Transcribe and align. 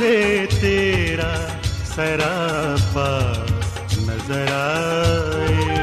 مجھے 0.00 0.46
تیرا 0.60 1.32
سراپا 1.84 3.10
نظر 4.06 4.52
آئے 4.52 5.76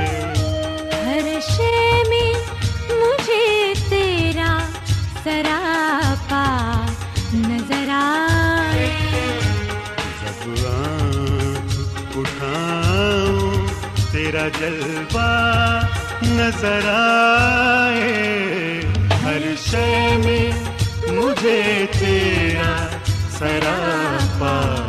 ہر 0.93 1.27
شے 1.47 2.01
میں 2.09 2.31
مجھے 2.91 3.73
تیرا 3.89 4.57
سراپا 5.23 6.06
تیرا 14.27 14.47
جلوہ 14.59 15.25
نظر 16.21 16.87
آئے 16.93 18.09
ہر 19.23 19.43
شے 19.65 20.17
میں 20.23 20.49
مجھے 21.11 21.61
تیرا 21.91 22.75
سراپا 23.37 24.86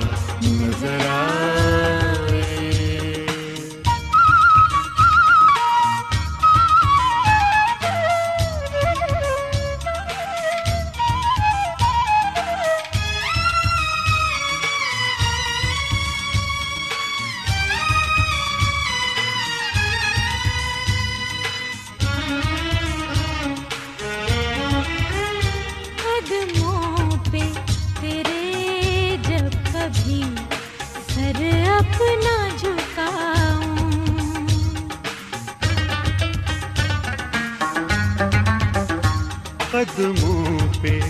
قدموں 39.78 40.58
پہ 40.82 41.00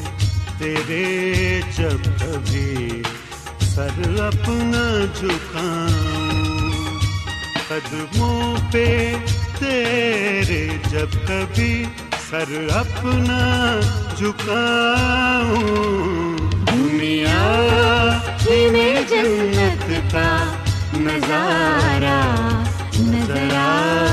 تیرے 0.59 1.61
جب 1.77 2.05
کبھی 2.05 3.03
سر 3.61 4.21
اپنا 4.21 5.05
جھکاؤں۔ 5.21 6.99
قدموں 7.69 8.57
پہ 8.73 9.15
تیرے 9.59 10.69
جب 10.91 11.29
کبھی 11.29 11.85
سر 12.31 12.67
اپنا 12.73 13.81
جھکاؤں۔ 14.17 15.63
دنیا 16.67 18.19
میں 18.49 19.03
جنت 19.09 20.13
کا 20.13 20.53
نظارہ 20.95 22.21
نظر 22.99 24.08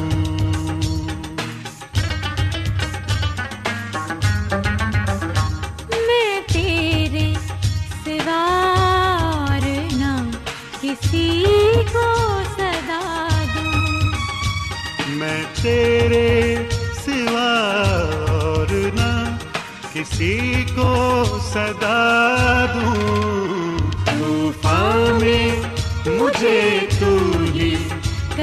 میں 6.07 6.41
تیرے 6.47 7.33
سوا 8.05 8.41
اور 9.27 9.67
نہ 9.93 10.13
کسی 10.81 11.29
کو 11.93 12.05
صدا 12.57 12.99
دوں 13.55 14.11
میں 15.17 15.41
تیرے 15.61 16.55
سوا 17.05 17.49
اور 18.39 18.73
نہ 18.95 19.11
کسی 19.93 20.35
کو 20.75 20.91
صدا 21.53 22.20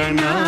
کنارا 0.09 0.48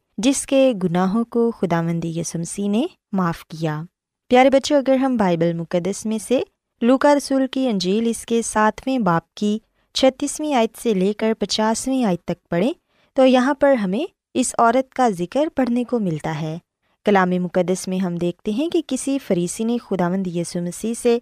جس 0.17 0.45
کے 0.45 0.73
گناہوں 0.83 1.23
کو 1.23 1.51
خدا 1.51 1.81
مندی 1.81 2.19
یسمسی 2.19 2.67
نے 2.67 2.85
معاف 3.11 3.45
کیا۔ 3.45 3.81
پیارے 4.29 4.49
بچوں، 4.49 4.77
اگر 4.77 4.95
ہم 4.95 5.17
بائبل 5.17 5.53
مقدس 5.53 6.05
میں 6.05 6.17
سے 6.17 6.41
لوکا 6.81 7.15
رسول 7.15 7.47
کی 7.47 7.67
انجیل 7.67 8.07
اس 8.07 8.25
کے 8.25 8.41
ساتویں 8.41 8.99
باپ 8.99 9.33
کی 9.33 9.59
چھتیسویں 9.93 10.53
آیت 10.53 10.77
سے 10.77 10.93
لے 10.93 11.13
کر 11.13 11.33
پچاسویں 11.39 12.03
آیت 12.03 12.23
تک 12.23 12.49
پڑھیں، 12.49 12.73
تو 13.13 13.25
یہاں 13.25 13.53
پر 13.53 13.73
ہمیں 13.73 14.05
اس 14.33 14.55
عورت 14.57 14.93
کا 14.93 15.09
ذکر 15.09 15.47
پڑھنے 15.55 15.83
کو 15.83 15.99
ملتا 15.99 16.41
ہے۔ 16.41 16.57
کلام 17.05 17.29
مقدس 17.29 17.87
میں 17.87 17.97
ہم 17.97 18.15
دیکھتے 18.15 18.51
ہیں 18.51 18.69
کہ 18.69 18.81
کسی 18.87 19.19
فریسی 19.27 19.63
نے 19.63 19.77
خدا 19.77 20.09
مند 20.09 20.27
یسو 20.27 20.61
مسیح 20.61 20.93
سے 20.93 21.19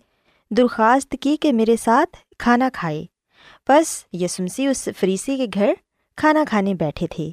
درخواست 0.52 1.16
کی 1.22 1.38
کہ 1.38 1.54
میرے 1.54 1.76
ساتھ 1.84 2.18
کھانا 2.40 2.70
کھائے۔ 2.74 3.06
بس 3.70 4.04
یسمسی 4.14 4.68
اس 4.68 4.90
فریسی 5.00 5.38
کے 5.38 5.46
گھر 5.54 5.74
کھانا 6.18 6.44
کھانے 6.50 6.74
بیٹھے 6.74 7.08
تھے۔ 7.08 7.32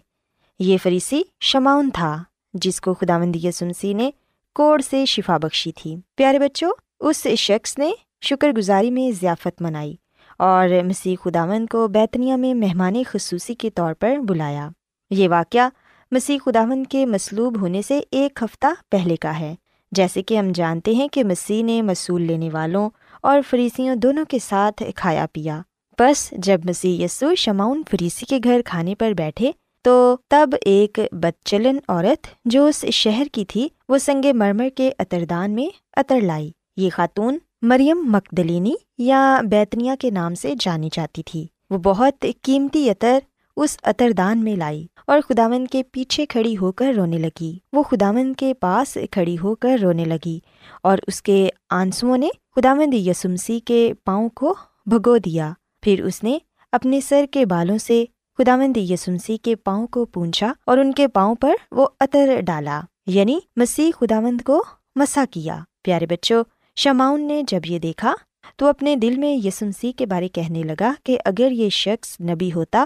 یہ 0.59 0.77
فریسی 0.83 1.23
شماؤن 1.41 1.91
تھا، 1.95 2.23
جس 2.55 2.81
کو 2.81 2.95
خدا 2.95 3.19
مند 3.19 3.37
یسمسی 3.37 3.95
نے 3.95 4.11
کوڑ 4.55 4.81
سے 4.91 5.05
شفا 5.05 5.37
بخشی 5.37 5.73
تھی۔ 5.73 5.97
پیارے 6.17 6.39
بچوں، 6.39 6.71
اس 7.01 7.27
شخص 7.39 7.79
نے 7.79 7.91
شکر 8.21 8.51
گزاری 8.51 8.91
میں 8.91 9.11
ضیافت 9.21 9.63
منائی 9.63 9.97
اور 10.39 10.69
مسیح 10.85 11.17
خداوند 11.25 11.67
کو 11.71 11.89
بیتنیا 11.89 12.37
میں 12.37 12.55
مہمان 12.55 12.95
خصوصی 13.09 13.55
کے 13.55 13.71
طور 13.71 13.95
پر 13.95 14.17
بلایا۔ 14.17 14.69
یہ 15.11 15.29
واقعہ 15.29 15.69
مسیح 16.11 16.39
خداوند 16.45 16.87
کے 16.87 17.07
مصلوب 17.07 17.61
ہونے 17.61 17.83
سے 17.83 18.01
ایک 18.11 18.43
ہفتہ 18.43 18.67
پہلے 18.89 19.17
کا 19.17 19.39
ہے۔ 19.39 19.55
جیسے 19.93 20.23
کہ 20.23 20.39
ہم 20.39 20.53
جانتے 20.53 20.93
ہیں 20.93 21.09
کہ 21.09 21.25
مسیح 21.25 21.65
نے 21.65 21.83
مصول 21.83 22.23
لینے 22.23 22.51
والوں 22.51 22.91
اور 23.23 23.41
فریسیوں 23.51 23.97
دونوں 23.97 24.25
کے 24.29 24.39
ساتھ 24.39 24.83
کھایا 24.97 25.27
پیا۔ 25.33 25.61
بس 25.99 26.31
جب 26.31 26.61
مسیح 26.65 27.05
یسو 27.05 27.35
شماؤن 27.35 27.83
فریسی 27.91 28.27
کے 28.27 28.39
گھر 28.45 28.61
کھانے 28.65 28.95
پر 28.95 29.13
بیٹھے 29.13 29.53
تو 29.87 30.17
تب 30.29 30.51
ایک 30.61 31.01
بدچلن 31.13 31.79
عورت 31.89 32.27
جو 32.45 32.67
اس 32.67 32.85
شہر 32.85 33.27
کی 33.33 33.45
تھی، 33.45 33.69
وہ 33.89 33.99
سنگ 33.99 34.25
مرمر 34.35 34.69
کے 34.75 34.93
اتردان 34.99 35.51
میں 35.51 35.69
اتر 35.97 36.21
لائی۔ 36.21 36.51
یہ 36.77 36.91
خاتون 36.91 37.39
مریم 37.63 37.99
مقدلینی 38.03 38.75
یا 38.99 39.41
بیتنیا 39.51 39.95
کے 39.99 40.11
نام 40.11 40.35
سے 40.35 40.55
جانی 40.61 40.89
جاتی 40.93 41.23
تھی۔ 41.23 41.47
وہ 41.71 41.79
بہت 41.79 42.27
قیمتی 42.43 42.91
عطر 42.91 43.19
اس 43.57 43.79
اتردان 43.83 44.45
میں 44.45 44.57
لائی 44.57 44.87
اور 45.07 45.21
خداون 45.29 45.67
کے 45.67 45.83
پیچھے 45.83 46.27
کھڑی 46.27 46.57
ہو 46.57 46.73
کر 46.73 46.93
رونے 46.97 47.19
لگی۔ 47.19 47.59
وہ 47.73 47.83
خداون 47.83 48.35
کے 48.35 48.55
پاس 48.55 48.99
کھڑی 49.11 49.37
ہو 49.43 49.55
کر 49.55 49.79
رونے 49.83 50.05
لگی 50.05 50.39
اور 50.83 50.99
اس 51.07 51.23
کے 51.23 51.49
آنسوؤں 51.71 52.19
نے 52.19 52.29
خداوند 52.57 52.95
یسمسی 52.95 53.61
کے 53.61 53.93
پاؤں 54.05 54.29
کو 54.29 54.55
بھگو 54.87 55.19
دیا۔ 55.19 55.53
پھر 55.83 56.05
اس 56.05 56.23
نے 56.23 56.39
اپنے 56.73 57.01
سر 57.01 57.25
کے 57.31 57.47
بالوں 57.47 57.79
سے 57.79 58.05
خداوند 58.39 58.77
یسمسی 58.77 59.37
کے 59.37 59.57
پاؤں 59.57 59.87
کو 59.87 60.05
پونچھا 60.05 60.53
اور 60.67 60.79
ان 60.79 60.93
کے 60.93 61.09
پاؤں 61.09 61.35
پر 61.35 61.55
وہ 61.71 61.87
عطر 62.01 62.41
ڈالا 62.41 62.81
یعنی 63.07 63.39
مسیح 63.57 63.91
خداوند 64.01 64.41
کو 64.41 64.65
مسا 64.97 65.25
کیا۔ 65.31 65.59
پیارے 65.83 66.07
بچوں 66.07 66.45
شماؤن 66.77 67.27
نے 67.27 67.43
جب 67.43 67.61
یہ 67.67 67.79
دیکھا 67.79 68.15
تو 68.57 68.67
اپنے 68.67 68.97
دل 68.97 69.17
میں 69.17 69.47
یسمسی 69.47 69.93
کے 69.93 70.07
بارے 70.07 70.29
کہنے 70.29 70.63
لگا 70.63 70.93
کہ 71.03 71.19
اگر 71.25 71.51
یہ 71.51 71.69
شخص 71.69 72.21
نبی 72.21 72.53
ہوتا 72.53 72.85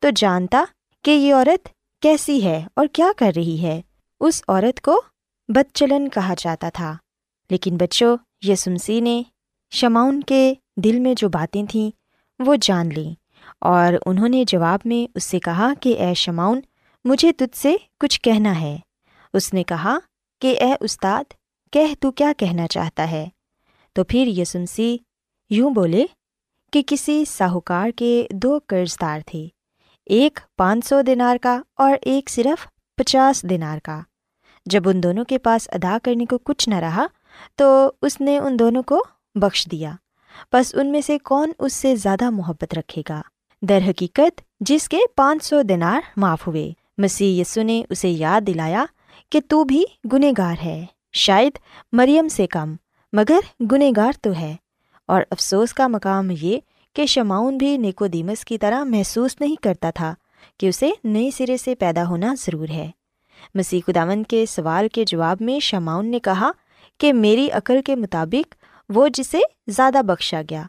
تو 0.00 0.08
جانتا 0.16 0.64
کہ 1.04 1.10
یہ 1.10 1.34
عورت 1.34 1.68
کیسی 2.02 2.44
ہے 2.44 2.66
اور 2.76 2.86
کیا 2.92 3.06
کر 3.16 3.32
رہی 3.36 3.62
ہے۔ 3.62 3.80
اس 4.20 4.42
عورت 4.48 4.80
کو 4.80 5.02
بد 5.48 5.74
چلن 5.74 6.08
کہا 6.08 6.34
جاتا 6.38 6.68
تھا۔ 6.68 6.96
لیکن 7.50 7.76
بچوں 7.76 8.16
یسمسی 8.42 9.00
نے 9.00 9.22
شماؤن 9.70 10.20
کے 10.20 10.54
دل 10.76 11.00
میں 11.00 11.14
جو 11.16 11.28
باتیں 11.28 11.66
تھیں 11.70 11.90
وہ 12.38 12.56
جان 12.62 12.88
لیں۔ 12.88 13.21
اور 13.64 13.92
انہوں 14.06 14.28
نے 14.28 14.44
جواب 14.46 14.78
میں 14.84 15.12
اس 15.14 15.24
سے 15.24 15.40
کہا 15.40 15.72
کہ 15.80 16.00
اے 16.00 16.14
شماؤن 16.14 16.60
مجھے 17.04 17.32
تجھ 17.32 17.58
سے 17.58 17.76
کچھ 18.00 18.20
کہنا 18.20 18.60
ہے۔ 18.60 18.78
اس 19.32 19.54
نے 19.54 19.64
کہا 19.64 19.98
کہ 20.40 20.56
اے 20.60 20.72
استاد، 20.80 21.24
کہہ 21.72 21.94
تو 22.00 22.10
کیا 22.10 22.32
کہنا 22.36 22.66
چاہتا 22.66 23.10
ہے؟ 23.10 23.28
تو 23.92 24.04
پھر 24.04 24.26
یسمسی 24.26 24.96
یوں 25.50 25.70
بولے 25.70 26.04
کہ 26.72 26.82
کسی 26.86 27.24
ساہوکار 27.24 27.90
کے 27.96 28.26
دو 28.30 28.58
قرض 28.66 28.96
دار 29.00 29.20
تھے، 29.26 29.48
ایک 30.06 30.40
پانچ 30.56 30.86
سو 30.86 31.00
دینار 31.00 31.36
کا 31.42 31.62
اور 31.76 31.94
ایک 32.02 32.30
صرف 32.30 32.68
پچاس 32.96 33.42
دینار 33.42 33.78
کا۔ 33.78 34.00
جب 34.66 34.88
ان 34.88 35.02
دونوں 35.02 35.24
کے 35.24 35.38
پاس 35.38 35.68
ادا 35.72 35.98
کرنے 36.02 36.26
کو 36.26 36.38
کچھ 36.38 36.68
نہ 36.68 36.74
رہا، 36.74 37.06
تو 37.56 37.92
اس 38.02 38.20
نے 38.20 38.38
ان 38.38 38.58
دونوں 38.58 38.82
کو 38.82 39.04
بخش 39.34 39.68
دیا۔ 39.70 39.92
بس 40.52 40.74
ان 40.74 40.92
میں 40.92 41.00
سے 41.00 41.18
کون 41.18 41.50
اس 41.58 41.72
سے 41.72 41.96
زیادہ 41.96 42.30
محبت 42.30 42.74
رکھے 42.78 43.02
گا؟ 43.08 43.22
در 43.62 43.78
حقیقت 43.88 44.40
جس 44.60 44.88
کے 44.88 44.98
پانچ 45.16 45.44
سو 45.44 45.62
دینار 45.62 46.00
معاف 46.16 46.46
ہوئے۔ 46.46 46.72
مسیح 46.98 47.40
یسو 47.40 47.62
نے 47.62 47.82
اسے 47.90 48.08
یاد 48.08 48.40
دلایا 48.46 48.84
کہ 49.30 49.40
تو 49.48 49.64
بھی 49.64 49.84
گنہ 50.12 50.26
گار 50.38 50.54
ہے، 50.64 50.86
شاید 51.12 51.58
مریم 51.92 52.28
سے 52.28 52.46
کم، 52.46 52.74
مگر 53.12 53.64
گنہ 53.72 53.84
گار 53.96 54.12
تو 54.22 54.32
ہے۔ 54.32 54.56
اور 55.06 55.22
افسوس 55.30 55.74
کا 55.74 55.86
مقام 55.86 56.30
یہ 56.40 56.60
کہ 56.92 57.06
شماؤن 57.06 57.58
بھی 57.58 57.76
نیکو 57.76 58.06
دیمس 58.06 58.44
کی 58.44 58.58
طرح 58.58 58.84
محسوس 58.84 59.36
نہیں 59.40 59.56
کرتا 59.62 59.90
تھا 59.90 60.14
کہ 60.60 60.68
اسے 60.68 60.90
نئے 61.04 61.30
سرے 61.30 61.56
سے 61.56 61.74
پیدا 61.74 62.08
ہونا 62.08 62.34
ضرور 62.38 62.68
ہے۔ 62.68 62.90
مسیح 63.54 63.80
خداون 63.86 64.22
کے 64.22 64.46
سوال 64.46 64.88
کے 64.88 65.04
جواب 65.04 65.36
میں 65.40 65.58
شماؤن 65.60 66.06
نے 66.06 66.20
کہا 66.20 66.50
کہ 66.98 67.12
میری 67.12 67.50
عقل 67.50 67.82
کے 67.82 67.96
مطابق 67.96 68.54
وہ 68.88 69.08
جسے 69.14 69.38
زیادہ 69.66 70.02
بخشا 70.02 70.42
گیا۔ 70.50 70.62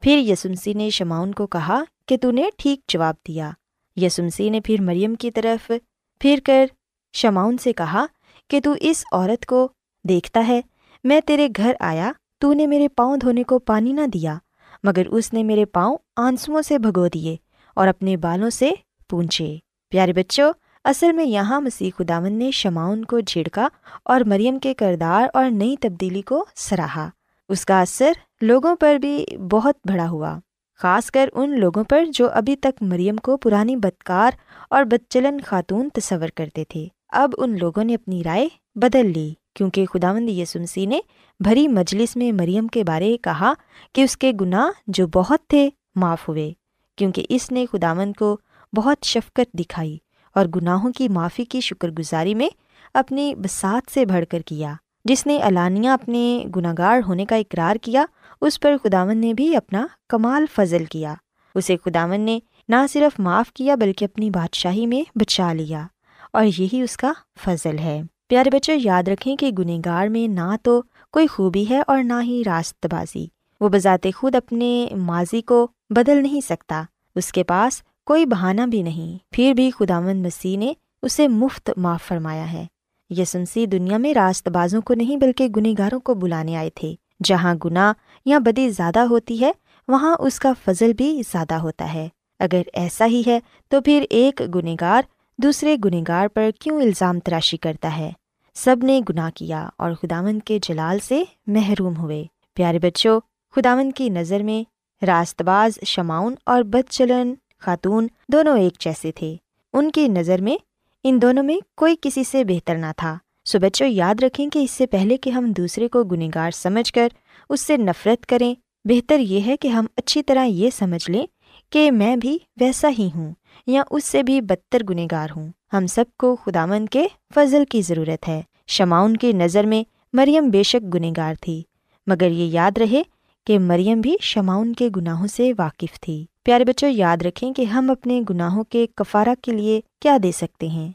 پھر 0.00 0.18
یسمسی 0.18 0.72
نے 0.72 0.90
شماؤن 0.90 1.32
کو 1.32 1.46
کہا 1.46 1.84
کہ 2.06 2.16
تو 2.16 2.30
نے 2.30 2.44
ٹھیک 2.58 2.80
جواب 2.88 3.14
دیا۔ 3.28 3.50
یسمسی 3.96 4.50
نے 4.50 4.60
پھر 4.60 4.76
مریم 4.80 5.14
کی 5.14 5.30
طرف 5.30 5.72
پھر 6.20 6.38
کر 6.44 6.66
شماؤن 7.12 7.56
سے 7.58 7.72
کہا 7.72 8.06
کہ 8.50 8.60
تو 8.60 8.74
اس 8.80 9.04
عورت 9.12 9.46
کو 9.46 9.68
دیکھتا 10.08 10.48
ہے، 10.48 10.60
میں 11.04 11.20
تیرے 11.20 11.48
گھر 11.56 11.72
آیا، 11.80 12.12
تو 12.38 12.52
نے 12.52 12.66
میرے 12.66 12.88
پاؤں 12.88 13.16
دھونے 13.16 13.42
کو 13.42 13.58
پانی 13.58 13.92
نہ 13.92 14.06
دیا، 14.06 14.38
مگر 14.82 15.06
اس 15.06 15.32
نے 15.32 15.42
میرے 15.42 15.64
پاؤں 15.64 15.96
آنسوؤں 16.16 16.62
سے 16.62 16.78
بھگو 16.78 17.08
دیے 17.08 17.36
اور 17.76 17.88
اپنے 17.88 18.16
بالوں 18.16 18.50
سے 18.50 18.70
پونچھے۔ 19.10 19.56
پیارے 19.90 20.12
بچوں، 20.12 20.52
اصل 20.84 21.12
میں 21.12 21.24
یہاں 21.24 21.60
مسیح 21.60 21.90
خداون 21.98 22.32
نے 22.32 22.50
شماؤن 22.50 23.04
کو 23.04 23.20
جھڑکا 23.20 23.68
اور 24.04 24.20
مریم 24.20 24.58
کے 24.58 24.74
کردار 24.74 25.28
اور 25.34 25.50
نئی 25.50 25.76
تبدیلی 25.76 26.22
کو 26.22 26.44
سراہا۔ 26.56 27.08
اس 27.48 27.64
کا 27.64 27.80
اثر 27.80 28.12
لوگوں 28.40 28.76
پر 28.76 28.96
بھی 28.96 29.26
بہت 29.50 29.74
بڑا 29.84 30.08
ہوا۔ 30.08 30.38
خاص 30.84 31.10
کر 31.10 31.28
ان 31.32 31.58
لوگوں 31.60 31.84
پر 31.84 32.04
جو 32.04 32.28
ابھی 32.30 32.56
تک 32.56 32.82
مریم 32.82 33.16
کو 33.16 33.36
پرانی 33.36 33.76
بدکار 33.76 34.30
اور 34.70 34.84
بدچلن 34.84 35.40
خاتون 35.40 35.88
تصور 35.88 36.28
کرتے 36.28 36.64
تھے۔ 36.64 36.86
اب 37.08 37.34
ان 37.38 37.56
لوگوں 37.58 37.84
نے 37.84 37.94
اپنی 37.94 38.22
رائے 38.24 38.48
بدل 38.74 39.10
لی، 39.12 39.32
کیونکہ 39.54 39.86
خداوند 39.86 40.28
یسمسی 40.28 40.86
نے 40.86 41.00
بھری 41.40 41.68
مجلس 41.68 42.16
میں 42.16 42.32
مریم 42.32 42.66
کے 42.66 42.84
بارے 42.84 43.16
کہا 43.22 43.52
کہ 43.92 44.00
اس 44.00 44.16
کے 44.16 44.32
گناہ 44.40 44.70
جو 44.86 45.06
بہت 45.06 45.46
تھے 45.48 45.68
معاف 45.94 46.28
ہوئے، 46.28 46.52
کیونکہ 46.98 47.26
اس 47.28 47.50
نے 47.52 47.66
خداوند 47.72 48.12
کو 48.18 48.36
بہت 48.72 49.04
شفقت 49.04 49.52
دکھائی 49.52 49.96
اور 50.36 50.46
گناہوں 50.46 50.92
کی 50.92 51.08
معافی 51.08 51.44
کی 51.44 51.60
شکر 51.60 51.90
گزاری 51.90 52.34
میں 52.34 52.48
اپنی 52.94 53.34
بسات 53.34 53.90
سے 53.94 54.06
بڑھ 54.06 54.24
کر 54.30 54.40
کیا، 54.40 54.74
جس 55.04 55.26
نے 55.26 55.38
علانیہ 55.42 55.88
اپنے 55.88 56.44
گناہ 56.56 56.74
گار 56.78 57.00
ہونے 57.08 57.24
کا 57.24 57.36
اقرار 57.36 57.76
کیا 57.76 58.04
اس 58.44 58.60
پر 58.60 58.76
خداون 58.82 59.18
نے 59.18 59.34
بھی 59.34 59.56
اپنا 59.56 59.86
کمال 60.08 60.44
فضل 60.54 60.84
کیا۔ 60.84 61.14
اسے 61.54 61.76
خداون 61.84 62.20
نے 62.20 62.38
نہ 62.68 62.76
صرف 62.92 63.20
معاف 63.20 63.52
کیا 63.52 63.74
بلکہ 63.74 64.04
اپنی 64.04 64.30
بادشاہی 64.30 64.86
میں 64.86 65.18
بچا 65.18 65.52
لیا۔ 65.52 65.86
اور 66.32 66.44
یہی 66.44 66.82
اس 66.82 66.96
کا 66.96 67.12
فضل 67.40 67.78
ہے۔ 67.78 68.02
پیارے 68.28 68.50
بچوں، 68.50 68.74
یاد 68.84 69.08
رکھیں 69.08 69.36
کہ 69.36 69.50
گنہگار 69.58 70.08
میں 70.08 70.28
نہ 70.28 70.56
تو 70.62 70.82
کوئی 71.12 71.26
خوبی 71.26 71.70
ہے 71.70 71.82
اور 71.86 72.02
نہ 72.02 72.12
ہی 72.22 72.42
راست 72.46 72.86
بازی۔ 72.90 73.26
وہ 73.60 73.68
بذات 73.68 74.06
خود 74.16 74.34
اپنے 74.34 74.88
ماضی 74.96 75.42
کو 75.42 75.68
بدل 75.90 76.22
نہیں 76.22 76.40
سکتا۔ 76.40 76.82
اس 77.14 77.32
کے 77.32 77.44
پاس 77.44 77.82
کوئی 78.06 78.26
بہانہ 78.26 78.62
بھی 78.62 78.82
نہیں۔ 78.82 79.18
پھر 79.30 79.52
بھی 79.56 79.70
خداوند 79.70 80.26
مسیح 80.26 80.58
نے 80.58 80.72
اسے 81.02 81.28
مفت 81.28 81.70
معاف 81.76 82.02
فرمایا 82.02 82.52
ہے۔ 82.52 82.66
یسنسی 83.10 83.66
دنیا 83.66 83.96
میں 83.96 84.14
راست 84.14 84.48
بازوں 84.48 84.80
کو 84.80 84.94
نہیں 84.94 85.16
بلکہ 85.16 85.48
گنہگاروں 85.48 86.00
کو 86.00 86.14
بلانے 86.14 86.56
آئے 86.56 86.70
تھے۔ 86.74 86.94
جہاں 87.24 87.54
گناہ 87.64 87.92
یا 88.24 88.38
بدی 88.38 88.70
زیادہ 88.70 88.98
ہوتی 88.98 89.40
ہے، 89.40 89.52
وہاں 89.88 90.16
اس 90.18 90.38
کا 90.38 90.52
فضل 90.64 90.92
بھی 90.92 91.22
زیادہ 91.32 91.54
ہوتا 91.54 91.94
ہے۔ 91.94 92.08
اگر 92.38 92.62
ایسا 92.72 93.06
ہی 93.06 93.22
ہے، 93.26 93.40
تو 93.68 93.80
پھر 93.80 94.04
ایک 94.10 94.42
گنہگار 94.54 95.02
دوسرے 95.38 95.76
گنہگار 95.84 96.28
پر 96.28 96.50
کیوں 96.60 96.82
الزام 96.82 97.20
تراشی 97.20 97.56
کرتا 97.56 97.96
ہے؟ 97.96 98.10
سب 98.54 98.76
نے 98.82 99.00
گناہ 99.08 99.30
کیا 99.34 99.68
اور 99.78 99.92
خداون 99.92 100.38
کے 100.38 100.58
جلال 100.62 100.98
سے 100.98 101.22
محروم 101.46 101.96
ہوئے۔ 101.96 102.24
پیارے 102.54 102.78
بچوں 102.78 103.20
خداون 103.56 103.92
کی 103.92 104.08
نظر 104.08 104.42
میں 104.42 105.04
راست 105.04 105.42
باز 105.42 105.78
شماؤن 105.86 106.34
اور 106.46 106.62
بد 106.62 106.90
چلن 106.90 107.34
خاتون 107.58 108.06
دونوں 108.28 108.58
ایک 108.58 108.80
جیسے 108.80 109.12
تھے۔ 109.12 109.36
ان 109.72 109.90
کی 109.90 110.08
نظر 110.08 110.40
میں 110.40 110.56
ان 111.04 111.22
دونوں 111.22 111.42
میں 111.42 111.56
کوئی 111.76 111.96
کسی 112.02 112.24
سے 112.24 112.44
بہتر 112.44 112.76
نہ 112.76 112.86
تھا۔ 112.96 113.18
سو 113.44 113.58
بچوں، 113.58 113.86
یاد 113.86 114.14
رکھیں 114.22 114.50
کہ 114.50 114.58
اس 114.58 114.70
سے 114.70 114.86
پہلے 114.86 115.16
کہ 115.16 115.30
ہم 115.30 115.52
دوسرے 115.52 115.88
کو 115.88 116.04
گنہگار 116.04 116.50
سمجھ 116.50 116.92
کر 116.92 117.08
اس 117.50 117.60
سے 117.60 117.76
نفرت 117.76 118.26
کریں۔ 118.26 118.54
بہتر 118.84 119.18
یہ 119.18 119.40
ہے 119.46 119.56
کہ 119.56 119.68
ہم 119.68 119.86
اچھی 119.96 120.22
طرح 120.22 120.44
یہ 120.44 120.70
سمجھ 120.70 121.10
لیں 121.10 121.26
کہ 121.70 121.90
میں 121.90 122.16
بھی 122.16 122.38
ویسا 122.60 122.88
ہی 122.98 123.10
ہوں 123.14 123.34
یا 123.66 123.82
اس 123.90 124.04
سے 124.04 124.22
بھی 124.22 124.40
بدتر 124.40 124.82
گنہگار 124.90 125.28
ہوں۔ 125.36 125.48
ہم 125.72 125.86
سب 125.86 126.04
کو 126.18 126.36
خدامن 126.36 126.86
کے 126.86 127.06
فضل 127.34 127.64
کی 127.64 127.82
ضرورت 127.82 128.28
ہے۔ 128.28 128.42
شماؤن 128.66 129.16
کی 129.16 129.32
نظر 129.32 129.64
میں 129.64 129.84
مریم 130.12 130.48
بے 130.48 130.62
شک 130.62 130.94
گنہگار 130.94 131.34
تھی، 131.40 131.62
مگر 132.06 132.30
یہ 132.30 132.44
یاد 132.44 132.78
رہے 132.78 133.02
کہ 133.46 133.58
مریم 133.58 134.00
بھی 134.00 134.16
شماؤن 134.20 134.72
کے 134.72 134.88
گناہوں 134.96 135.26
سے 135.26 135.52
واقف 135.58 136.00
تھی۔ 136.00 136.26
پیارے 136.42 136.64
بچوں، 136.64 136.88
یاد 136.88 137.16
رکھیں 137.22 137.52
کہ 137.52 137.64
ہم 137.64 137.90
اپنے 137.90 138.22
گناہوں 138.30 138.64
کے 138.64 138.86
کفارہ 138.94 139.28
کے 139.42 139.52
لیے 139.52 139.80
کیا 140.00 140.16
دے 140.22 140.32
سکتے 140.32 140.68
ہیں۔ 140.68 140.92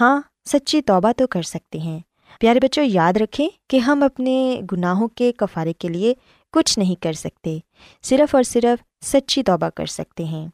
ہاں 0.00 0.22
سچی 0.48 0.82
توبہ 0.82 1.12
تو 1.16 1.26
کر 1.26 1.42
سکتے 1.42 1.78
ہیں۔ 1.78 2.00
پیارے 2.40 2.60
بچوں، 2.60 2.84
یاد 2.84 3.12
رکھیں 3.12 3.48
کہ 3.68 3.76
ہم 3.76 4.02
اپنے 4.02 4.60
گناہوں 4.72 5.08
کے 5.08 5.32
کفارے 5.32 5.72
کے 5.72 5.88
لیے 5.88 6.14
کچھ 6.52 6.78
نہیں 6.78 7.02
کر 7.02 7.12
سکتے، 7.12 7.58
صرف 8.02 8.34
اور 8.34 8.42
صرف 8.42 9.06
سچی 9.06 9.42
توبہ 9.42 9.68
کر 9.76 9.86
سکتے 9.86 10.24
ہیں۔ 10.24 10.48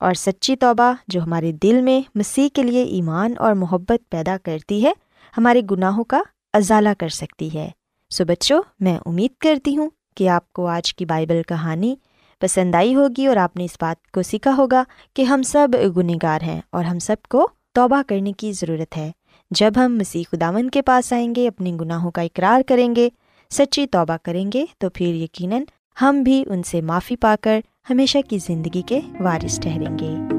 اور 0.00 0.14
سچی 0.14 0.56
توبہ 0.56 0.92
جو 1.08 1.22
ہمارے 1.22 1.52
دل 1.52 1.80
میں 1.82 2.00
مسیح 2.14 2.48
کے 2.52 2.62
لیے 2.62 2.82
ایمان 2.82 3.32
اور 3.38 3.52
محبت 3.52 4.10
پیدا 4.10 4.36
کرتی 4.42 4.84
ہے، 4.84 4.92
ہمارے 5.38 5.62
گناہوں 5.70 6.04
کا 6.04 6.22
ازالہ 6.52 6.88
کر 6.98 7.08
سکتی 7.08 7.54
ہے۔ 7.54 7.70
سو 8.10 8.24
بچوں، 8.24 8.62
میں 8.80 8.98
امید 9.06 9.30
کرتی 9.40 9.76
ہوں 9.76 9.90
کہ 10.16 10.28
آپ 10.28 10.52
کو 10.52 10.66
آج 10.66 10.94
کی 10.94 11.04
بائبل 11.04 11.42
کہانی 11.42 11.96
پسند 12.40 12.74
آئی 12.74 12.94
ہوگی 12.94 13.26
اور 13.26 13.36
آپ 13.36 13.56
نے 13.56 13.64
اس 13.64 13.76
بات 13.80 14.10
کو 14.10 14.22
سیکھا 14.22 14.54
ہوگا 14.58 14.82
کہ 15.14 15.22
ہم 15.22 15.42
سب 15.42 15.68
گنہگار 15.96 16.42
ہیں 16.42 16.60
اور 16.70 16.84
ہم 16.84 16.98
سب 16.98 17.16
کو 17.28 17.48
توبہ 17.72 18.02
کرنے 18.06 18.32
کی 18.32 18.52
ضرورت 18.52 18.96
ہے۔ 18.96 19.10
جب 19.50 19.72
ہم 19.76 19.96
مسیح 19.96 20.22
خداون 20.32 20.70
کے 20.70 20.82
پاس 20.82 21.12
آئیں 21.12 21.34
گے، 21.34 21.48
اپنے 21.48 21.72
گناہوں 21.80 22.10
کا 22.10 22.22
اقرار 22.22 22.62
کریں 22.68 22.96
گے، 22.96 23.08
سچی 23.50 23.86
توبہ 23.86 24.16
کریں 24.22 24.50
گے، 24.54 24.64
تو 24.78 24.90
پھر 24.90 25.06
یقیناً 25.06 25.62
ہم 26.02 26.22
بھی 26.22 26.44
ان 26.48 26.62
سے 26.62 26.80
معافی 26.80 27.16
پا 27.16 27.36
کر 27.40 27.60
ہمیشہ 27.90 28.18
کی 28.28 28.38
زندگی 28.38 28.82
کے 28.82 29.00
وارث 29.20 29.60
ٹھہریں 29.60 29.98
گے۔ 29.98 30.34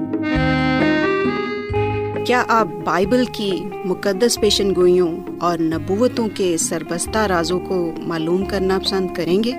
کیا 2.25 2.43
آپ 2.47 2.67
بائبل 2.85 3.23
کی 3.31 3.51
مقدس 3.85 4.39
پیشن 4.41 4.75
گوئیوں 4.75 5.17
اور 5.41 5.57
نبوتوں 5.57 6.27
کے 6.33 6.57
سربستہ 6.57 7.17
رازوں 7.17 7.59
کو 7.59 7.91
معلوم 7.97 8.45
کرنا 8.45 8.79
پسند 8.79 9.13
کریں 9.13 9.43
گے؟ 9.43 9.51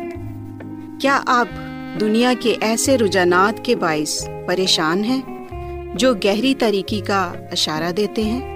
کیا 1.00 1.20
آپ 1.26 1.48
دنیا 2.00 2.32
کے 2.40 2.56
ایسے 2.60 2.98
رجحانات 2.98 3.64
کے 3.64 3.76
باعث 3.76 4.28
پریشان 4.46 5.04
ہیں 5.04 5.20
جو 5.94 6.14
گہری 6.14 6.54
طریقے 6.54 7.00
کا 7.00 7.32
اشارہ 7.52 7.92
دیتے 7.92 8.24
ہیں؟ 8.24 8.55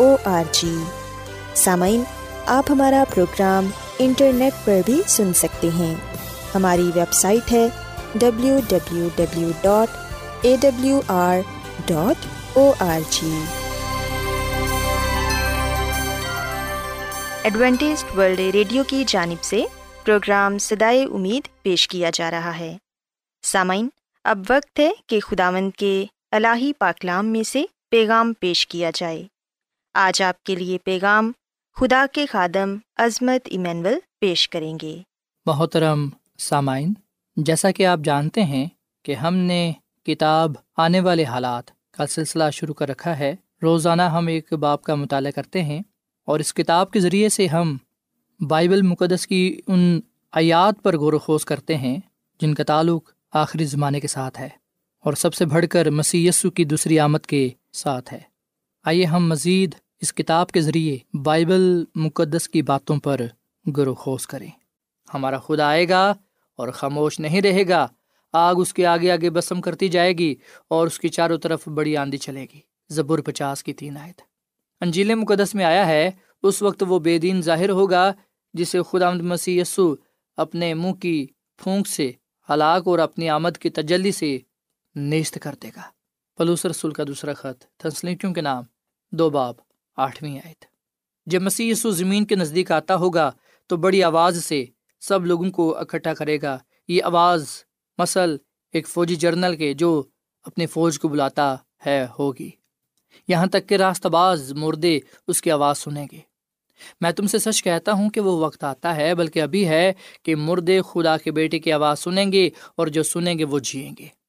O 0.00 0.14
R 0.24 0.44
G 0.52 0.74
سامعین 1.54 2.02
آپ 2.46 2.70
ہمارا 2.70 3.02
پروگرام 3.14 3.66
انٹرنیٹ 3.98 4.52
پر 4.64 4.80
بھی 4.86 5.00
سن 5.06 5.32
سکتے 5.32 5.68
ہیں 5.68 5.94
ہماری 6.54 6.90
ویب 6.94 7.12
سائٹ 7.12 7.52
ہے 7.52 7.66
W 8.14 8.58
W 8.68 9.08
W 9.16 9.50
dot 9.62 9.96
A 10.42 10.56
W 10.60 11.00
R 11.06 11.38
dot 11.86 12.26
O 12.56 12.72
R 12.80 13.00
G 13.10 13.32
Adventist 17.42 18.04
world 18.16 18.40
radio 18.54 18.82
کی 18.88 19.04
جانب 19.06 19.44
سے 19.44 19.64
پروگرام 20.04 20.58
سدائے 20.58 21.04
امید 21.04 21.48
پیش 21.62 21.88
کیا 21.88 22.10
جا 22.12 22.30
رہا 22.30 22.58
ہے 22.58 22.76
سامعین 23.44 23.88
اب 24.24 24.44
وقت 24.48 24.80
ہے 24.80 24.90
کہ 25.06 25.20
خداوند 25.20 25.70
کے 25.78 26.04
الہی 26.30 26.72
پاکلام 26.72 27.26
میں 27.26 27.42
سے 27.42 27.64
پیغام 27.90 28.32
پیش 28.40 28.66
کیا 28.66 28.90
جائے 28.94 29.22
آج 29.94 30.22
آپ 30.22 30.44
کے 30.44 30.54
لیے 30.54 30.78
پیغام 30.84 31.32
خدا 31.76 32.06
کے 32.12 32.26
خادم 32.26 32.76
عظمت 32.96 33.40
ایمینول 33.44 33.94
پیش 34.20 34.48
کریں 34.48 34.78
گے۔ 34.82 35.02
محترم 35.46 36.08
سامعین، 36.38 36.92
جیسا 37.36 37.70
کہ 37.70 37.86
آپ 37.86 37.98
جانتے 38.04 38.44
ہیں 38.44 38.66
کہ 39.02 39.14
ہم 39.14 39.34
نے 39.34 39.72
کتاب 40.06 40.52
آنے 40.76 41.00
والے 41.00 41.24
حالات 41.24 41.70
کا 41.90 42.06
سلسلہ 42.06 42.44
شروع 42.52 42.74
کر 42.74 42.88
رکھا 42.88 43.18
ہے، 43.18 43.34
روزانہ 43.62 44.02
ہم 44.02 44.26
ایک 44.26 44.52
باپ 44.52 44.82
کا 44.82 44.94
مطالعہ 44.94 45.30
کرتے 45.30 45.62
ہیں 45.62 45.80
اور 46.24 46.40
اس 46.40 46.54
کتاب 46.54 46.90
کے 46.90 47.00
ذریعے 47.00 47.28
سے 47.28 47.46
ہم 47.46 47.76
بائبل 48.40 48.82
مقدس 48.82 49.26
کی 49.26 49.60
ان 49.66 50.00
آیات 50.32 50.74
پر 50.82 50.98
غور 50.98 51.12
و 51.12 51.18
خوض 51.18 51.44
کرتے 51.44 51.76
ہیں 51.76 51.98
جن 52.40 52.54
کا 52.54 52.64
تعلق 52.64 53.10
آخری 53.32 53.64
زمانے 53.64 54.00
کے 54.00 54.08
ساتھ 54.08 54.40
ہے 54.40 54.48
اور 55.00 55.12
سب 55.12 55.34
سے 55.34 55.46
بڑھ 55.46 55.66
کر 55.70 55.90
مسی 55.90 56.30
کی 56.56 56.64
دوسری 56.64 56.98
آمد 56.98 57.26
کے 57.26 57.48
ساتھ 57.72 58.14
ہے۔ 58.14 58.29
آئیے 58.84 59.04
ہم 59.04 59.28
مزید 59.28 59.74
اس 60.00 60.12
کتاب 60.12 60.50
کے 60.50 60.60
ذریعے 60.60 61.18
بائبل 61.18 61.84
مقدس 61.94 62.48
کی 62.48 62.62
باتوں 62.62 62.96
پر 62.96 63.20
گرو 63.76 63.94
خوش 63.94 64.26
کریں۔ 64.26 64.50
ہمارا 65.14 65.38
خدا 65.38 65.68
آئے 65.68 65.88
گا 65.88 66.14
اور 66.56 66.68
خاموش 66.68 67.20
نہیں 67.20 67.40
رہے 67.40 67.68
گا۔ 67.68 67.86
آگ 68.32 68.54
اس 68.58 68.74
کے 68.74 68.86
آگے 68.86 69.10
آگے 69.10 69.30
بسم 69.30 69.60
کرتی 69.60 69.88
جائے 69.88 70.12
گی 70.12 70.34
اور 70.68 70.86
اس 70.86 71.00
کی 71.00 71.08
چاروں 71.08 71.38
طرف 71.38 71.68
بڑی 71.68 71.96
آندھی 71.96 72.18
چلے 72.18 72.46
گی۔ 72.54 72.60
زبر 72.88 73.20
پچاس 73.20 73.64
کی 73.64 73.72
تین 73.72 73.96
آئے 73.96 74.12
انجیل 74.80 75.14
مقدس 75.14 75.54
میں 75.54 75.64
آیا 75.64 75.86
ہے، 75.86 76.10
اس 76.42 76.62
وقت 76.62 76.84
وہ 76.88 76.98
بے 76.98 77.18
دین 77.18 77.42
ظاہر 77.42 77.70
ہوگا، 77.70 78.12
جسے 78.54 78.78
خدا 78.90 79.10
مسیح 79.10 79.60
یسو 79.60 79.94
اپنے 80.36 80.74
منہ 80.74 80.92
کی 80.92 81.26
پھونک 81.56 81.88
سے 81.88 82.12
ہلاک 82.50 82.88
اور 82.88 82.98
اپنی 82.98 83.28
آمد 83.28 83.58
کی 83.58 83.70
تجلی 83.70 84.12
سے 84.12 84.38
نیست 84.94 85.38
کر 85.42 85.54
دے 85.62 85.68
گا۔ 85.76 85.82
پلوس 86.40 86.66
رسول 86.66 86.92
کا 86.92 87.04
دوسرا 87.06 87.32
خط 87.32 87.64
تھنسلیکیوں 87.78 88.34
کے 88.34 88.40
نام، 88.40 88.64
دو 89.12 89.30
باب، 89.30 89.54
آٹھویں 89.96 90.40
آیت۔ 90.44 90.64
جب 91.26 91.42
مسیح 91.42 91.72
یسو 91.72 91.90
زمین 91.90 92.24
کے 92.24 92.34
نزدیک 92.34 92.72
آتا 92.72 92.96
ہوگا، 92.96 93.30
تو 93.66 93.76
بڑی 93.76 94.02
آواز 94.02 94.44
سے 94.44 94.64
سب 95.00 95.26
لوگوں 95.26 95.50
کو 95.50 95.76
اکٹھا 95.76 96.14
کرے 96.14 96.38
گا۔ 96.42 96.58
یہ 96.88 97.02
آواز 97.04 97.46
مسل 97.98 98.36
ایک 98.72 98.88
فوجی 98.88 99.16
جرنل 99.16 99.56
کے 99.56 99.74
جو 99.74 100.02
اپنے 100.42 100.66
فوج 100.66 100.98
کو 100.98 101.08
بلاتا 101.08 101.56
ہے 101.86 102.06
ہوگی۔ 102.18 102.50
یہاں 103.28 103.46
تک 103.46 103.68
کہ 103.68 103.74
راست 103.74 104.06
باز 104.06 104.52
مردے 104.52 105.00
اس 105.26 105.42
کی 105.42 105.50
آواز 105.50 105.78
سنیں 105.78 106.06
گے۔ 106.12 106.20
میں 107.00 107.12
تم 107.12 107.26
سے 107.26 107.38
سچ 107.38 107.64
کہتا 107.64 107.92
ہوں 107.92 108.10
کہ 108.10 108.20
وہ 108.20 108.32
وقت 108.32 108.64
آتا 108.64 108.96
ہے، 108.96 109.14
بلکہ 109.14 109.42
ابھی 109.42 109.68
ہے 109.68 109.92
کہ 110.22 110.36
مردے 110.36 110.80
خدا 110.82 111.16
کے 111.16 111.30
بیٹے 111.30 111.58
کی 111.58 111.72
آواز 111.72 111.98
سنیں 111.98 112.32
گے 112.32 112.50
اور 112.76 112.86
جو 112.86 113.02
سنیں 113.02 113.38
گے 113.38 113.44
وہ 113.44 113.58
جیئیں 113.58 113.92
گے۔ 113.98 114.19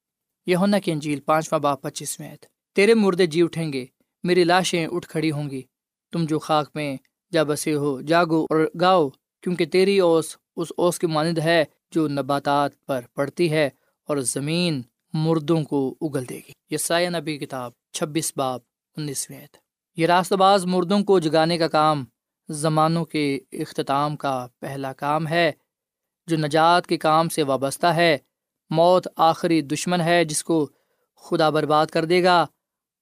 یہ 0.45 0.55
ہونا 0.55 0.79
کی 0.79 0.91
انجیل 0.91 1.19
پانچواں 1.19 1.59
باپ 1.59 1.81
پچیس 1.81 2.19
میں 2.19 2.35
تیرے 2.75 2.93
مردے 2.93 3.25
جی 3.25 3.41
اٹھیں 3.41 3.73
گے، 3.73 3.85
میری 4.23 4.43
لاشیں 4.43 4.87
اٹھ 4.87 5.07
کھڑی 5.07 5.31
ہوں 5.31 5.49
گی۔ 5.49 5.61
تم 6.11 6.25
جو 6.25 6.39
خاک 6.39 6.69
میں 6.75 6.97
جا 7.33 7.43
بسے 7.43 7.73
ہو، 7.73 8.01
جاگو 8.01 8.43
اور 8.43 8.67
گاؤ، 8.81 9.09
کیونکہ 9.41 9.65
تیری 9.65 9.99
اوس 9.99 10.37
اس 10.55 10.67
اوس 10.77 10.99
کی 10.99 11.07
مانند 11.07 11.37
ہے 11.37 11.63
جو 11.91 12.07
نباتات 12.07 12.85
پر 12.85 13.01
پڑتی 13.13 13.51
ہے 13.51 13.69
اور 14.07 14.17
زمین 14.17 14.81
مردوں 15.13 15.63
کو 15.63 15.95
اگل 16.01 16.29
دے 16.29 16.39
گی۔ 16.47 16.51
یہ 16.69 17.09
نبی 17.09 17.37
کتاب 17.37 17.71
چھبیس 17.93 18.33
باپ 18.35 18.61
انیسویں 18.97 19.47
یہ 19.97 20.07
راست 20.07 20.33
باز 20.33 20.65
مردوں 20.65 21.03
کو 21.03 21.19
جگانے 21.19 21.57
کا 21.57 21.67
کام، 21.67 22.03
زمانوں 22.49 23.05
کے 23.05 23.39
اختتام 23.51 24.15
کا 24.15 24.47
پہلا 24.59 24.93
کام 24.93 25.27
ہے، 25.27 25.51
جو 26.27 26.37
نجات 26.37 26.87
کے 26.87 26.97
کام 26.97 27.29
سے 27.29 27.43
وابستہ 27.43 27.87
ہے۔ 27.87 28.17
موت 28.71 29.07
آخری 29.15 29.61
دشمن 29.61 30.01
ہے 30.01 30.25
جس 30.25 30.43
کو 30.43 30.69
خدا 31.15 31.49
برباد 31.49 31.85
کر 31.85 32.05
دے 32.05 32.23
گا۔ 32.23 32.45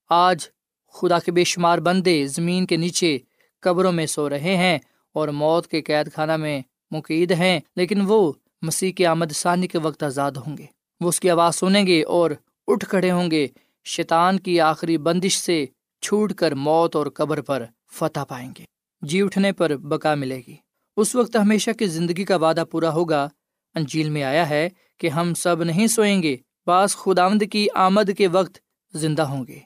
آج 0.10 0.48
خدا 0.94 1.20
کے 1.20 1.32
بے 1.32 1.44
شمار 1.44 1.78
بندے 1.78 2.28
زمین 2.28 2.66
کے 2.66 2.78
نیچے 2.78 3.18
قبروں 3.60 3.92
میں 3.92 4.06
سو 4.06 4.30
رہے 4.30 4.58
ہیں 4.58 4.80
اور 5.14 5.28
موت 5.28 5.68
کے 5.68 5.82
قید 5.82 6.14
خانہ 6.14 6.38
میں 6.38 6.62
مقید 6.92 7.32
ہیں، 7.32 7.60
لیکن 7.76 8.02
وہ 8.08 8.34
مسیح 8.62 8.92
کی 8.92 9.06
آمد 9.06 9.32
ثانی 9.32 9.68
کے 9.68 9.78
وقت 9.78 10.04
آزاد 10.04 10.32
ہوں 10.32 10.58
گے۔ 10.58 10.66
وہ 11.00 11.10
اس 11.10 11.20
کی 11.20 11.30
آواز 11.30 11.56
سنیں 11.56 11.88
گے 11.88 12.04
اور 12.04 12.32
اٹھ 12.68 12.86
کھڑے 12.86 13.12
ہوں 13.12 13.32
گے۔ 13.32 13.48
شیطان 13.86 14.40
کی 14.40 14.62
آخری 14.62 14.98
بندش 14.98 15.38
سے 15.38 15.66
چھوٹ 16.02 16.34
کر 16.34 16.52
موت 16.52 16.96
اور 16.96 17.08
قبر 17.14 17.42
پر 17.42 17.66
فتح 17.92 18.20
پائیں 18.20 18.52
گے۔ 18.58 18.64
جی 19.02 19.22
اٹھنے 19.22 19.52
پر 19.52 19.78
بقا 19.78 20.16
ملے 20.16 20.42
گی۔ 20.48 20.56
اس 20.98 21.16
وقت 21.16 21.36
ہمیشہ 21.36 21.72
کی 21.72 21.86
زندگی 21.86 22.26
کا 22.26 22.36
وعدہ 22.36 22.64
پورا 22.72 22.94
ہوگا۔ 22.94 23.28
انجیل 23.76 24.10
میں 24.10 24.24
آیا 24.24 24.50
ہے 24.50 24.70
کہ 25.00 25.10
ہم 25.10 25.34
سب 25.34 25.63
نہیں 25.63 25.88
سوئیں 25.88 26.24
گے، 26.24 26.38
بعض 26.68 26.96
خداوند 26.96 27.41
کی 27.51 27.68
آمد 27.75 28.10
کے 28.18 28.27
وقت 28.27 28.58
زندہ 28.94 29.22
ہوں 29.22 29.48
گے۔ 29.48 29.60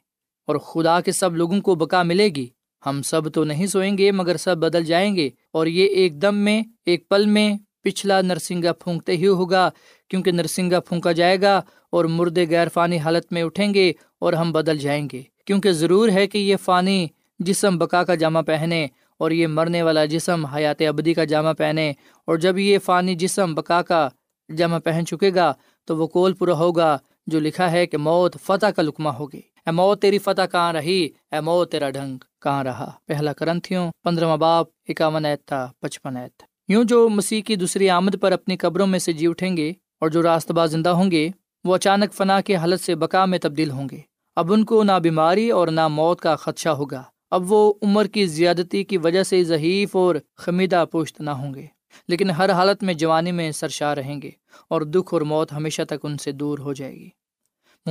اور 0.48 0.56
خدا 0.56 1.02
کے 1.02 1.12
سب 1.12 1.36
لوگوں 1.36 1.62
کو 1.62 1.76
بقا 1.76 2.04
ملے 2.04 2.30
گی۔ 2.30 2.48
ہم 2.86 3.02
سب 3.02 3.34
تو 3.34 3.44
نہیں 3.44 3.68
سوئیں 3.68 3.98
گے، 3.98 4.12
مگر 4.12 4.38
سب 4.38 4.58
بدل 4.58 4.86
جائیں 4.86 5.16
گے۔ 5.16 5.30
اور 5.54 5.68
یہ 5.68 5.86
ایک 5.86 6.22
دم 6.22 6.36
میں، 6.36 6.64
ایک 6.86 7.10
پل 7.10 7.26
میں 7.26 7.54
پچھلا 7.84 8.22
نرسنگا 8.22 8.74
پھونکتے 8.74 9.18
ہی 9.18 9.28
ہوگا، 9.28 9.70
کیونکہ 10.10 10.32
نرسنگا 10.32 10.80
پھونکا 10.80 11.12
جائے 11.12 11.42
گا 11.42 11.62
اور 11.90 12.06
مردے 12.06 12.46
غیر 12.50 12.68
فانی 12.74 12.98
حالت 12.98 13.34
میں 13.34 13.44
اٹھیں 13.44 13.74
گے 13.74 13.94
اور 14.20 14.34
ہم 14.34 14.52
بدل 14.52 14.78
جائیں 14.78 15.08
گے۔ 15.14 15.22
کیونکہ 15.46 15.72
ضرور 15.72 16.10
ہے 16.10 16.28
کہ 16.28 16.38
یہ 16.38 16.56
فانی 16.64 17.08
جسم 17.40 17.78
بقا 17.78 18.04
کا 18.04 18.16
جامع 18.16 18.42
پہنے 18.42 18.88
اور 19.18 19.32
یہ 19.32 19.48
مرنے 19.48 19.82
والا 19.82 20.06
جسم 20.06 20.46
حیات 20.46 20.82
ابدی 20.82 21.14
کا 21.14 21.24
جامع 21.24 21.54
پہنے۔ 21.54 21.94
اور 22.28 22.36
جب 22.36 22.58
یہ 22.58 22.78
فانی 22.80 23.16
جسم 23.16 23.54
بقا 23.54 23.82
کا 23.82 24.10
جامع 24.58 24.80
پہن 24.80 25.06
چکے 25.06 25.32
گا 25.36 25.54
تو 25.86 25.98
وہ 25.98 26.08
کول 26.08 26.34
پورا 26.34 26.54
ہوگا 26.54 26.98
جو 27.28 27.40
لکھا 27.40 27.72
ہے 27.72 27.86
کہ 27.86 27.98
موت 27.98 28.38
فتح 28.44 28.66
کا 28.66 28.82
لکمہ 28.82 29.10
ہوگی۔ 29.10 29.42
اے 29.66 29.72
موت، 29.72 30.02
تیری 30.02 30.18
فتح 30.18 30.42
کہاں 30.52 30.74
رہی؟ 30.74 31.10
اے 31.32 31.40
موت، 31.40 31.72
تیرا 31.72 31.90
ڈھنگ 31.90 32.18
کہاں 32.42 32.64
رہا؟ 32.64 32.92
پہلا 33.06 33.34
کرنتھیوں 33.34 33.92
پندرہ 34.04 34.38
باپ، 34.38 34.66
اکاون 34.88 35.26
ایت 35.26 35.46
تھا 35.46 35.72
پچپن 35.80 36.18
ایت۔ 36.18 36.44
یوں 36.68 36.84
جو 36.84 37.10
مسیح 37.10 37.42
کی 37.42 37.56
دوسری 37.56 37.90
آمد 37.90 38.16
پر 38.22 38.32
اپنی 38.32 38.58
قبروں 38.58 38.88
میں 38.88 39.00
سے 39.00 39.14
جی 39.14 39.28
اٹھیں 39.28 39.58
گے 39.58 39.70
اور 39.70 40.10
جو 40.10 40.24
راست 40.24 40.52
باز 40.52 40.72
زندہ 40.72 40.90
ہوں 40.90 41.12
گے، 41.12 41.30
وہ 41.64 41.76
اچانک 41.76 42.14
فنا 42.14 42.42
کے 42.42 42.56
حالت 42.56 42.82
سے 42.82 42.96
بقا 42.96 43.26
میں 43.26 43.40
تبدیل 43.40 43.72
ہوں 43.72 43.90
گے۔ 43.92 44.00
اب 44.36 44.54
ان 44.54 44.66
کو 44.66 44.84
نہ 44.84 44.92
بیماری 44.92 45.50
اور 45.50 45.68
نہ 45.68 45.88
موت 45.88 46.22
کا 46.22 46.36
خدشہ 46.36 46.70
ہوگا۔ 46.70 47.04
اب 47.32 47.52
وہ 47.52 47.74
عمر 47.82 48.06
کی 48.06 48.26
زیادتی 48.26 48.84
کی 48.84 48.98
وجہ 48.98 49.24
سے 49.24 49.44
ضعیف 49.44 49.96
اور 49.96 50.16
خمیدہ 50.38 50.86
پوشت 50.92 51.22
نہ 51.22 51.30
ہوں 51.30 51.54
گے۔ 51.54 51.66
لیکن 52.08 52.30
ہر 52.30 52.50
حالت 52.50 52.84
میں 52.84 52.94
جوانی 52.94 53.32
میں 53.32 53.52
سرشار 53.52 53.98
رہیں 53.98 54.22
گے 54.22 54.32
اور 54.68 54.82
دکھ 54.82 55.14
اور 55.14 55.22
موت 55.22 55.54
ہمیشہ 55.54 55.82
تک 55.82 56.06
ان 56.06 56.18
سے 56.18 56.32
دور 56.32 56.60
ہو 56.60 56.74
جائے 56.74 56.94
گی۔ 56.94 57.10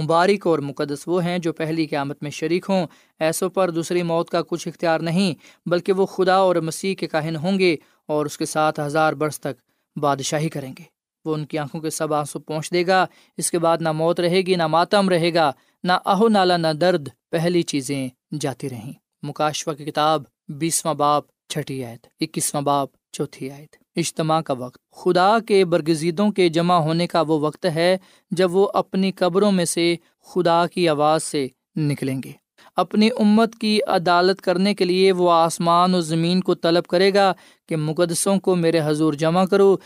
مبارک 0.03 0.47
اور 0.47 0.59
مقدس 0.59 1.05
وہ 1.07 1.25
ہیں 1.25 1.38
جو 1.38 1.53
پہلی 1.53 1.87
قیامت 1.87 2.23
میں 2.23 2.31
شریک 2.31 2.67
ہوں۔ 2.69 2.87
ایسوں 3.21 3.51
پر 3.51 3.71
دوسری 3.71 4.03
موت 4.03 4.31
کا 4.31 4.43
کچھ 4.43 4.69
اختیار 4.69 5.01
نہیں، 5.01 5.35
بلکہ 5.69 5.93
وہ 5.93 6.07
خدا 6.07 6.35
اور 6.35 6.57
مسیح 6.57 6.95
کے 6.95 7.07
کاہن 7.07 7.37
ہوں 7.37 7.59
گے 7.59 7.77
اور 8.07 8.27
اس 8.27 8.38
کے 8.38 8.45
ساتھ 8.45 8.81
ہزار 8.81 9.12
برس 9.12 9.41
تک 9.41 9.61
بادشاہی 9.99 10.49
کریں 10.49 10.73
گے۔ 10.79 10.85
وہ 11.25 11.35
ان 11.35 11.47
کی 11.47 11.59
آنکھوں 11.59 11.81
کے 11.81 11.91
سب 11.91 12.15
آنسو 12.15 12.38
پہنچ 12.38 12.73
دے 12.73 12.87
گا، 12.87 13.07
اس 13.37 13.51
کے 13.51 13.59
بعد 13.59 13.79
نہ 13.81 13.93
موت 13.93 14.21
رہے 14.21 14.41
گی، 14.41 14.55
نہ 14.55 14.67
ماتم 14.67 15.09
رہے 15.09 15.35
گا، 15.35 15.53
نہ 15.85 15.93
اہو 15.93 16.29
نالا، 16.29 16.57
نہ 16.57 16.73
درد، 16.81 17.09
پہلی 17.31 17.62
چیزیں 17.62 18.09
جاتی 18.41 18.71
رہیں۔ 18.71 18.93
مکاشوا 19.23 19.75
کی 19.75 19.85
کتاب 19.85 20.23
بیسواں 20.49 20.95
باپ 20.95 21.25
چھٹی 21.49 21.85
آیت، 21.85 22.07
اکیسواں 22.21 22.62
باپ 22.62 22.88
چوتھی 23.12 23.51
آیت۔ 23.51 23.77
اجتماع 23.96 24.40
کا 24.40 24.53
وقت۔ 24.53 24.79
خدا 24.96 25.38
کے 25.48 25.64
برگزیدوں 25.64 26.31
کے 26.31 26.48
جمع 26.48 26.75
ہونے 26.75 27.07
کا 27.07 27.20
وہ 27.20 27.40
وقت 27.40 27.66
ہے 27.75 27.96
جب 28.31 28.57
وہ 28.57 28.68
اپنی 28.75 29.12
قبروں 29.12 29.53
میں 29.53 29.64
سے 29.64 29.96
خدا 30.27 30.66
کی 30.66 30.88
آواز 30.88 31.22
سے 31.22 31.48
نکلیں 31.77 32.20
گے۔ 32.25 32.33
اپنی 32.77 33.09
امت 33.18 33.55
کی 33.55 33.81
عدالت 33.87 34.40
کرنے 34.40 34.75
کے 34.75 34.85
لیے 34.85 35.12
وہ 35.12 35.31
آسمان 35.33 35.94
و 35.94 36.01
زمین 36.01 36.40
کو 36.40 36.55
طلب 36.55 36.85
کرے 36.85 37.14
گا 37.14 37.33
کہ 37.68 37.77
مقدسوں 37.77 38.38
کو 38.38 38.57
میرے 38.57 38.81
حضور 38.85 39.12
جمع 39.12 39.44
کرو، 39.44 39.77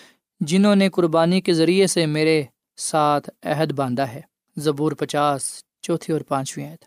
جنہوں 0.41 0.77
نے 0.77 0.89
قربانی 0.89 1.41
کے 1.41 1.55
ذریعے 1.55 1.87
سے 1.87 2.07
میرے 2.07 2.43
ساتھ 2.77 3.31
عہد 3.43 3.73
باندھا 3.73 4.13
ہے۔ 4.13 4.21
زبور 4.57 4.93
پچاس، 4.93 5.43
چوتھی 5.83 6.13
اور 6.13 6.21
پانچویں 6.21 6.71
عہد 6.71 6.85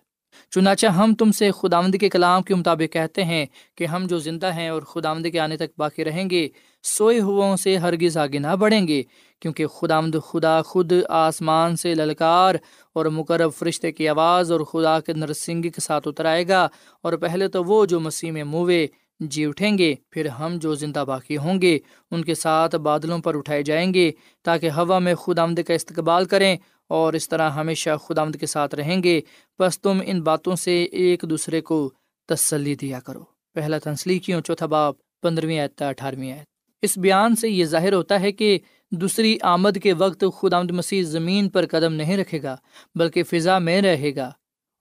چنانچہ 0.51 0.87
ہم 0.87 1.13
تم 1.13 1.31
سے 1.31 1.49
خداوند 1.51 1.95
کے 1.95 2.09
کلام 2.09 2.41
کے 2.41 2.55
مطابق 2.55 2.93
کہتے 2.93 3.23
ہیں 3.23 3.45
کہ 3.77 3.85
ہم 3.85 4.05
جو 4.09 4.19
زندہ 4.19 4.53
ہیں 4.53 4.69
اور 4.69 4.81
خداوند 4.83 5.25
کے 5.31 5.39
آنے 5.39 5.57
تک 5.57 5.71
باقی 5.77 6.05
رہیں 6.05 6.29
گے، 6.29 6.47
سوئے 6.83 7.19
ہو 7.19 7.55
سے 7.59 7.75
ہرگز 7.77 8.17
آگے 8.17 8.39
نہ 8.39 8.55
بڑھیں 8.59 8.87
گے، 8.87 9.01
کیونکہ 9.41 9.67
خداوند 9.67 10.15
خدا 10.27 10.61
خود 10.61 10.93
آسمان 11.09 11.75
سے 11.75 11.93
للکار 11.95 12.55
اور 12.95 13.05
مقرب 13.17 13.51
فرشتے 13.57 13.91
کی 13.91 14.07
آواز 14.09 14.51
اور 14.51 14.61
خدا 14.61 14.99
کے 14.99 15.13
نرسنگ 15.13 15.61
کے 15.61 15.81
ساتھ 15.81 16.07
اترائے 16.07 16.47
گا، 16.47 16.67
اور 17.03 17.13
پہلے 17.17 17.47
تو 17.47 17.63
وہ 17.63 17.85
جو 17.85 17.99
مسیح 17.99 18.31
میں 18.31 18.43
موے 18.45 18.85
جی 19.19 19.45
اٹھیں 19.45 19.77
گے، 19.77 19.93
پھر 20.11 20.27
ہم 20.29 20.57
جو 20.57 20.73
زندہ 20.75 21.03
باقی 21.07 21.37
ہوں 21.37 21.61
گے، 21.61 21.77
ان 22.11 22.23
کے 22.23 22.35
ساتھ 22.35 22.75
بادلوں 22.75 23.17
پر 23.19 23.35
اٹھائے 23.35 23.63
جائیں 23.63 23.93
گے 23.93 24.11
تاکہ 24.45 24.69
ہوا 24.69 24.99
میں 24.99 25.15
خود 25.15 25.39
آمد 25.39 25.59
کا 25.67 25.73
استقبال 25.73 26.25
کریں 26.25 26.55
اور 26.89 27.13
اس 27.13 27.29
طرح 27.29 27.49
ہمیشہ 27.49 27.89
خود 28.01 28.19
آمد 28.19 28.35
کے 28.39 28.45
ساتھ 28.45 28.75
رہیں 28.75 29.03
گے، 29.03 29.21
بس 29.59 29.81
تم 29.81 30.01
ان 30.05 30.21
باتوں 30.21 30.55
سے 30.55 30.83
ایک 30.83 31.21
دوسرے 31.21 31.61
کو 31.61 31.91
تسلی 32.27 32.75
دیا 32.75 32.99
کرو۔ 32.99 33.23
پہلا 33.53 33.77
تنسلی 33.77 34.19
کیوں 34.19 34.41
چوتھا 34.41 34.65
باپ 34.65 34.95
پندرہویں 35.21 35.59
آیت 35.59 35.81
اٹھارہویں 35.81 36.31
آیت۔ 36.31 36.45
اس 36.81 36.97
بیان 36.97 37.35
سے 37.35 37.49
یہ 37.49 37.65
ظاہر 37.65 37.93
ہوتا 37.93 38.19
ہے 38.19 38.31
کہ 38.31 38.59
دوسری 38.91 39.37
آمد 39.41 39.77
کے 39.83 39.93
وقت 39.93 40.23
خود 40.33 40.53
آمد 40.53 40.71
مسیح 40.71 41.03
زمین 41.03 41.49
پر 41.49 41.65
قدم 41.65 41.93
نہیں 41.93 42.17
رکھے 42.17 42.41
گا، 42.43 42.55
بلکہ 42.95 43.23
فضا 43.23 43.59
میں 43.59 43.81
رہے 43.81 44.15
گا 44.15 44.31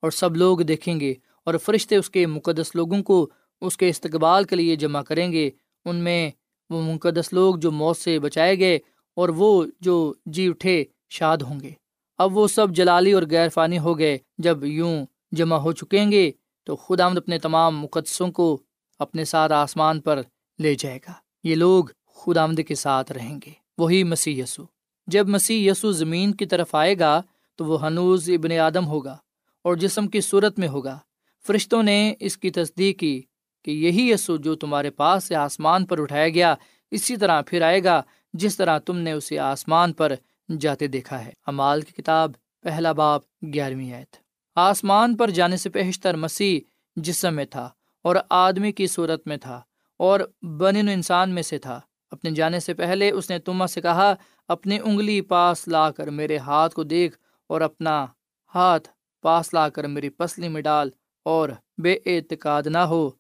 اور 0.03 0.11
سب 0.11 0.37
لوگ 0.37 0.59
دیکھیں 0.59 1.01
گے 1.01 1.15
اور 1.45 1.55
فرشتے 1.55 1.97
اس 1.97 2.11
کے 2.11 2.27
مقدس 2.27 2.75
لوگوں 2.75 3.03
کو 3.03 3.29
اس 3.61 3.77
کے 3.77 3.89
استقبال 3.89 4.45
کے 4.45 4.57
لیے 4.57 4.77
جمع 4.77 5.03
کریں 5.03 5.33
گے۔ 5.33 5.51
ان 5.85 5.97
میں 5.97 6.31
وہ 6.71 6.83
مقدس 6.83 7.33
لوگ 7.33 7.57
جو 7.57 7.71
موت 7.71 7.97
سے 7.97 8.19
بچائے 8.19 8.59
گئے 8.59 8.79
اور 9.17 9.29
وہ 9.29 9.67
جو 9.81 10.15
جی 10.27 10.49
اٹھے، 10.49 10.85
شاد 11.11 11.39
ہوں 11.39 11.61
گے۔ 11.61 11.71
اب 12.19 12.37
وہ 12.37 12.49
سب 12.49 12.71
جلالی 12.71 13.13
اور 13.13 13.23
غیر 13.31 13.49
فانی 13.49 13.79
ہو 13.79 13.99
گئے۔ 13.99 14.19
جب 14.39 14.65
یوں 14.65 15.07
جمع 15.33 15.57
ہو 15.57 15.73
چکیں 15.73 16.11
گے 16.13 16.31
تو 16.65 16.77
خدا 16.77 17.07
آمد 17.07 17.17
اپنے 17.17 17.39
تمام 17.39 17.81
مقدسوں 17.81 18.33
کو 18.33 18.63
اپنے 18.99 19.25
ساتھ 19.25 19.53
آسمان 19.53 20.01
پر 20.01 20.23
لے 20.59 20.75
جائے 20.75 20.99
گا۔ 21.09 21.13
یہ 21.45 21.55
لوگ 21.55 21.85
خدا 22.15 22.43
آمد 22.43 22.61
کے 22.69 22.75
ساتھ 22.75 23.13
رہیں 23.13 23.39
گے۔ 23.47 23.53
وہی 23.79 24.05
مسیح 24.05 24.43
یسو 24.43 24.63
جب 25.07 25.29
مسیح 25.29 25.71
یسو 25.71 25.93
زمین 25.93 26.35
کی 26.35 26.47
طرف 26.47 26.75
آئے 26.75 26.99
گا 26.99 27.23
تو 27.57 27.65
وہ 27.65 27.87
ہنوز 27.87 28.31
ابن 28.31 28.53
آدم 28.53 28.87
ہوگا 28.87 29.17
اور 29.65 29.75
جسم 29.75 30.07
کی 30.07 30.21
صورت 30.21 30.59
میں 30.59 30.69
ہوگا۔ 30.69 30.99
فرشتوں 31.47 31.83
نے 31.83 32.15
اس 32.21 32.37
کی 32.37 32.51
تصدیق 32.51 32.99
کی 32.99 33.23
کہ 33.65 33.71
یہی 33.71 34.11
یسو 34.11 34.37
جو 34.37 34.55
تمہارے 34.55 34.91
پاس 34.91 35.25
سے 35.25 35.35
آسمان 35.35 35.87
پر 35.87 36.01
اٹھایا 36.01 36.29
گیا، 36.29 36.55
اسی 36.91 37.17
طرح 37.17 37.43
پھر 37.47 37.63
آئے 37.63 37.85
گا 37.85 38.03
جس 38.33 38.57
طرح 38.57 38.79
تم 38.79 38.97
نے 38.97 39.13
اسے 39.13 39.39
آسمان 39.39 39.93
پر 39.93 40.15
جاتے 40.61 40.87
دیکھا 40.87 41.25
ہے۔ 41.25 41.31
امال 41.47 41.81
کی 41.81 42.03
کتاب، 42.03 42.33
پہلا 42.63 42.93
باپ، 42.93 43.23
گیارہویں 43.55 43.93
آیت۔ 43.93 44.17
آسمان 44.55 45.17
پر 45.17 45.31
جانے 45.31 45.57
سے 45.57 45.71
پیشتر 45.71 46.17
مسیح 46.17 46.61
جسم 46.97 47.35
میں 47.35 47.45
تھا 47.45 47.71
اور 48.03 48.17
آدمی 48.31 48.73
کی 48.73 48.87
صورت 48.87 49.27
میں 49.27 49.37
تھا 49.37 49.61
اور 49.97 50.21
بن 50.43 50.77
انسان 50.77 51.31
میں 51.31 51.43
سے 51.43 51.59
تھا۔ 51.59 51.81
اپنے 52.11 52.31
جانے 52.31 52.61
سے 52.61 52.75
پہلے 52.75 53.11
اس 53.11 53.31
نے 53.31 53.39
تما 53.39 53.67
سے 53.67 53.81
کہا، 53.81 54.15
اپنی 54.49 54.79
انگلی 54.85 55.21
پاس 55.21 55.69
لا 55.69 55.91
کر 55.91 56.07
میرے 56.11 56.37
ہاتھ 56.37 56.75
کو 56.75 56.83
دیکھ 56.83 57.19
اور 57.47 57.61
اپنا 57.61 58.07
ہاتھ 58.55 58.89
پاس 59.23 59.55
لا 59.55 59.69
کر 59.69 59.85
میری 59.85 60.09
پسلی 60.09 60.49
میں 60.49 60.61
ڈال 60.61 60.91
اور 61.23 61.49
بے 61.79 61.99
اعتقاد 62.07 62.63
نہ 62.63 62.79
ہو، 62.79 63.11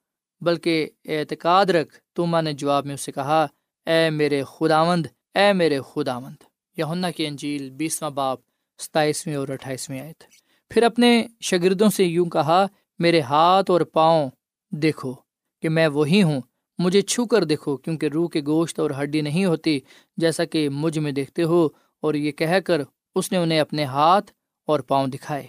بلکہ 0.40 0.88
اعتقاد 1.04 1.66
رکھ۔ 1.66 1.98
توما 2.12 2.40
نے 2.40 2.52
جواب 2.52 2.86
میں 2.86 2.94
اسے 2.94 3.12
کہا، 3.12 3.46
اے 3.86 4.10
میرے 4.10 4.42
خداوند، 4.44 5.06
اے 5.34 5.52
میرے 5.52 5.78
خداوند۔ 5.94 6.47
یونا 6.78 7.10
کی 7.10 7.26
انجیل 7.26 7.70
بیسواں 7.70 8.10
باپ 8.10 8.38
ستائیسویں 8.78 9.34
اور 9.34 9.48
اٹھائیسویں 9.48 10.00
آئے 10.00 10.12
تھے 10.18 10.26
پھر 10.70 10.82
اپنے 10.82 11.26
شاگردوں 11.40 11.88
سے 11.88 12.04
یوں 12.04 12.26
کہا، 12.26 12.66
میرے 12.98 13.20
ہاتھ 13.20 13.70
اور 13.70 13.80
پاؤں 13.80 14.30
دیکھو 14.70 15.14
کہ 15.62 15.68
میں 15.68 15.88
وہی 15.88 16.22
ہوں، 16.22 16.40
مجھے 16.78 17.00
چھو 17.00 17.26
کر 17.26 17.44
دیکھو، 17.44 17.76
کیونکہ 17.76 18.06
روح 18.06 18.28
کے 18.28 18.40
گوشت 18.46 18.80
اور 18.80 18.90
ہڈی 19.02 19.20
نہیں 19.20 19.44
ہوتی 19.44 19.80
جیسا 20.16 20.44
کہ 20.44 20.68
مجھ 20.68 20.98
میں 20.98 21.12
دیکھتے 21.12 21.42
ہو۔ 21.42 21.68
اور 22.00 22.14
یہ 22.14 22.32
کہہ 22.32 22.60
کر 22.64 22.80
اس 23.14 23.32
نے 23.32 23.38
انہیں 23.38 23.60
اپنے 23.60 23.84
ہاتھ 23.84 24.32
اور 24.66 24.80
پاؤں 24.80 25.06
دکھائے۔ 25.06 25.46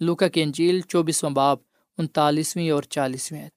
لوکا 0.00 0.28
کی 0.28 0.42
انجیل 0.42 0.80
چوبیسواں 0.80 1.30
باب، 1.30 1.58
انتالیسویں 1.98 2.70
اور 2.70 2.82
چالیسویں 2.82 3.48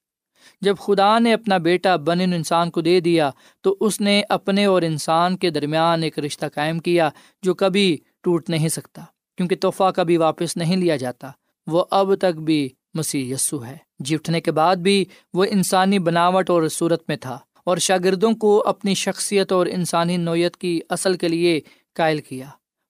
جب 0.61 0.77
خدا 0.77 1.19
نے 1.19 1.33
اپنا 1.33 1.57
بیٹا 1.57 1.95
بن 1.95 2.21
انسان 2.21 2.69
کو 2.69 2.81
دے 2.81 2.99
دیا، 2.99 3.31
تو 3.61 3.77
اس 3.79 4.01
نے 4.01 4.21
اپنے 4.29 4.65
اور 4.65 4.81
انسان 4.81 5.37
کے 5.37 5.49
درمیان 5.49 6.03
ایک 6.03 6.19
رشتہ 6.19 6.45
قائم 6.55 6.79
کیا 6.79 7.09
جو 7.43 7.53
کبھی 7.53 7.97
ٹوٹ 8.21 8.49
نہیں 8.49 8.67
سکتا، 8.67 9.01
کیونکہ 9.37 9.55
تحفہ 9.55 9.91
کبھی 9.95 10.17
واپس 10.17 10.57
نہیں 10.57 10.77
لیا 10.77 10.95
جاتا۔ 10.95 11.31
وہ 11.67 11.85
اب 11.91 12.15
تک 12.15 12.37
بھی 12.37 12.69
مسیح 12.93 13.33
یسو 13.33 13.65
ہے۔ 13.65 13.77
جی 13.99 14.15
اٹھنے 14.15 14.41
کے 14.41 14.51
بعد 14.51 14.75
بھی 14.75 15.05
وہ 15.33 15.45
انسانی 15.49 15.99
بناوٹ 15.99 16.49
اور 16.49 16.67
صورت 16.67 17.03
میں 17.07 17.17
تھا 17.17 17.39
اور 17.63 17.77
شاگردوں 17.77 18.31
کو 18.33 18.63
اپنی 18.65 18.93
شخصیت 18.93 19.51
اور 19.51 19.65
انسانی 19.65 20.17
نوعیت 20.17 20.57
کی 20.57 20.79
اصل 20.89 21.17
کے 21.17 21.27
لیے 21.27 21.59
قائل 21.93 22.21
کیا۔ 22.21 22.45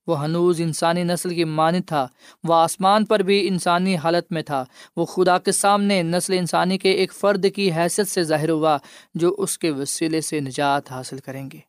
وہ 0.07 0.23
ہنوز 0.23 0.61
انسانی 0.61 1.03
نسل 1.03 1.35
کی 1.35 1.43
مانت 1.43 1.87
تھا۔ 1.87 2.07
وہ 2.43 2.53
آسمان 2.53 3.05
پر 3.05 3.19
بھی 3.19 3.47
انسانی 3.47 3.95
حالت 3.95 4.31
میں 4.31 4.41
تھا۔ 4.41 4.65
وہ 4.95 5.05
خدا 5.05 5.37
کے 5.37 5.51
سامنے 5.51 6.03
نسل 6.03 6.33
انسانی 6.33 6.77
کے 6.77 6.91
ایک 6.91 7.13
فرد 7.13 7.45
کی 7.55 7.71
حیثیت 7.71 8.07
سے 8.07 8.23
ظاہر 8.23 8.49
ہوا، 8.49 8.77
جو 9.15 9.35
اس 9.37 9.57
کے 9.57 9.71
وسیلے 9.71 10.21
سے 10.21 10.39
نجات 10.39 10.91
حاصل 10.91 11.17
کریں 11.17 11.49
گے۔ 11.53 11.59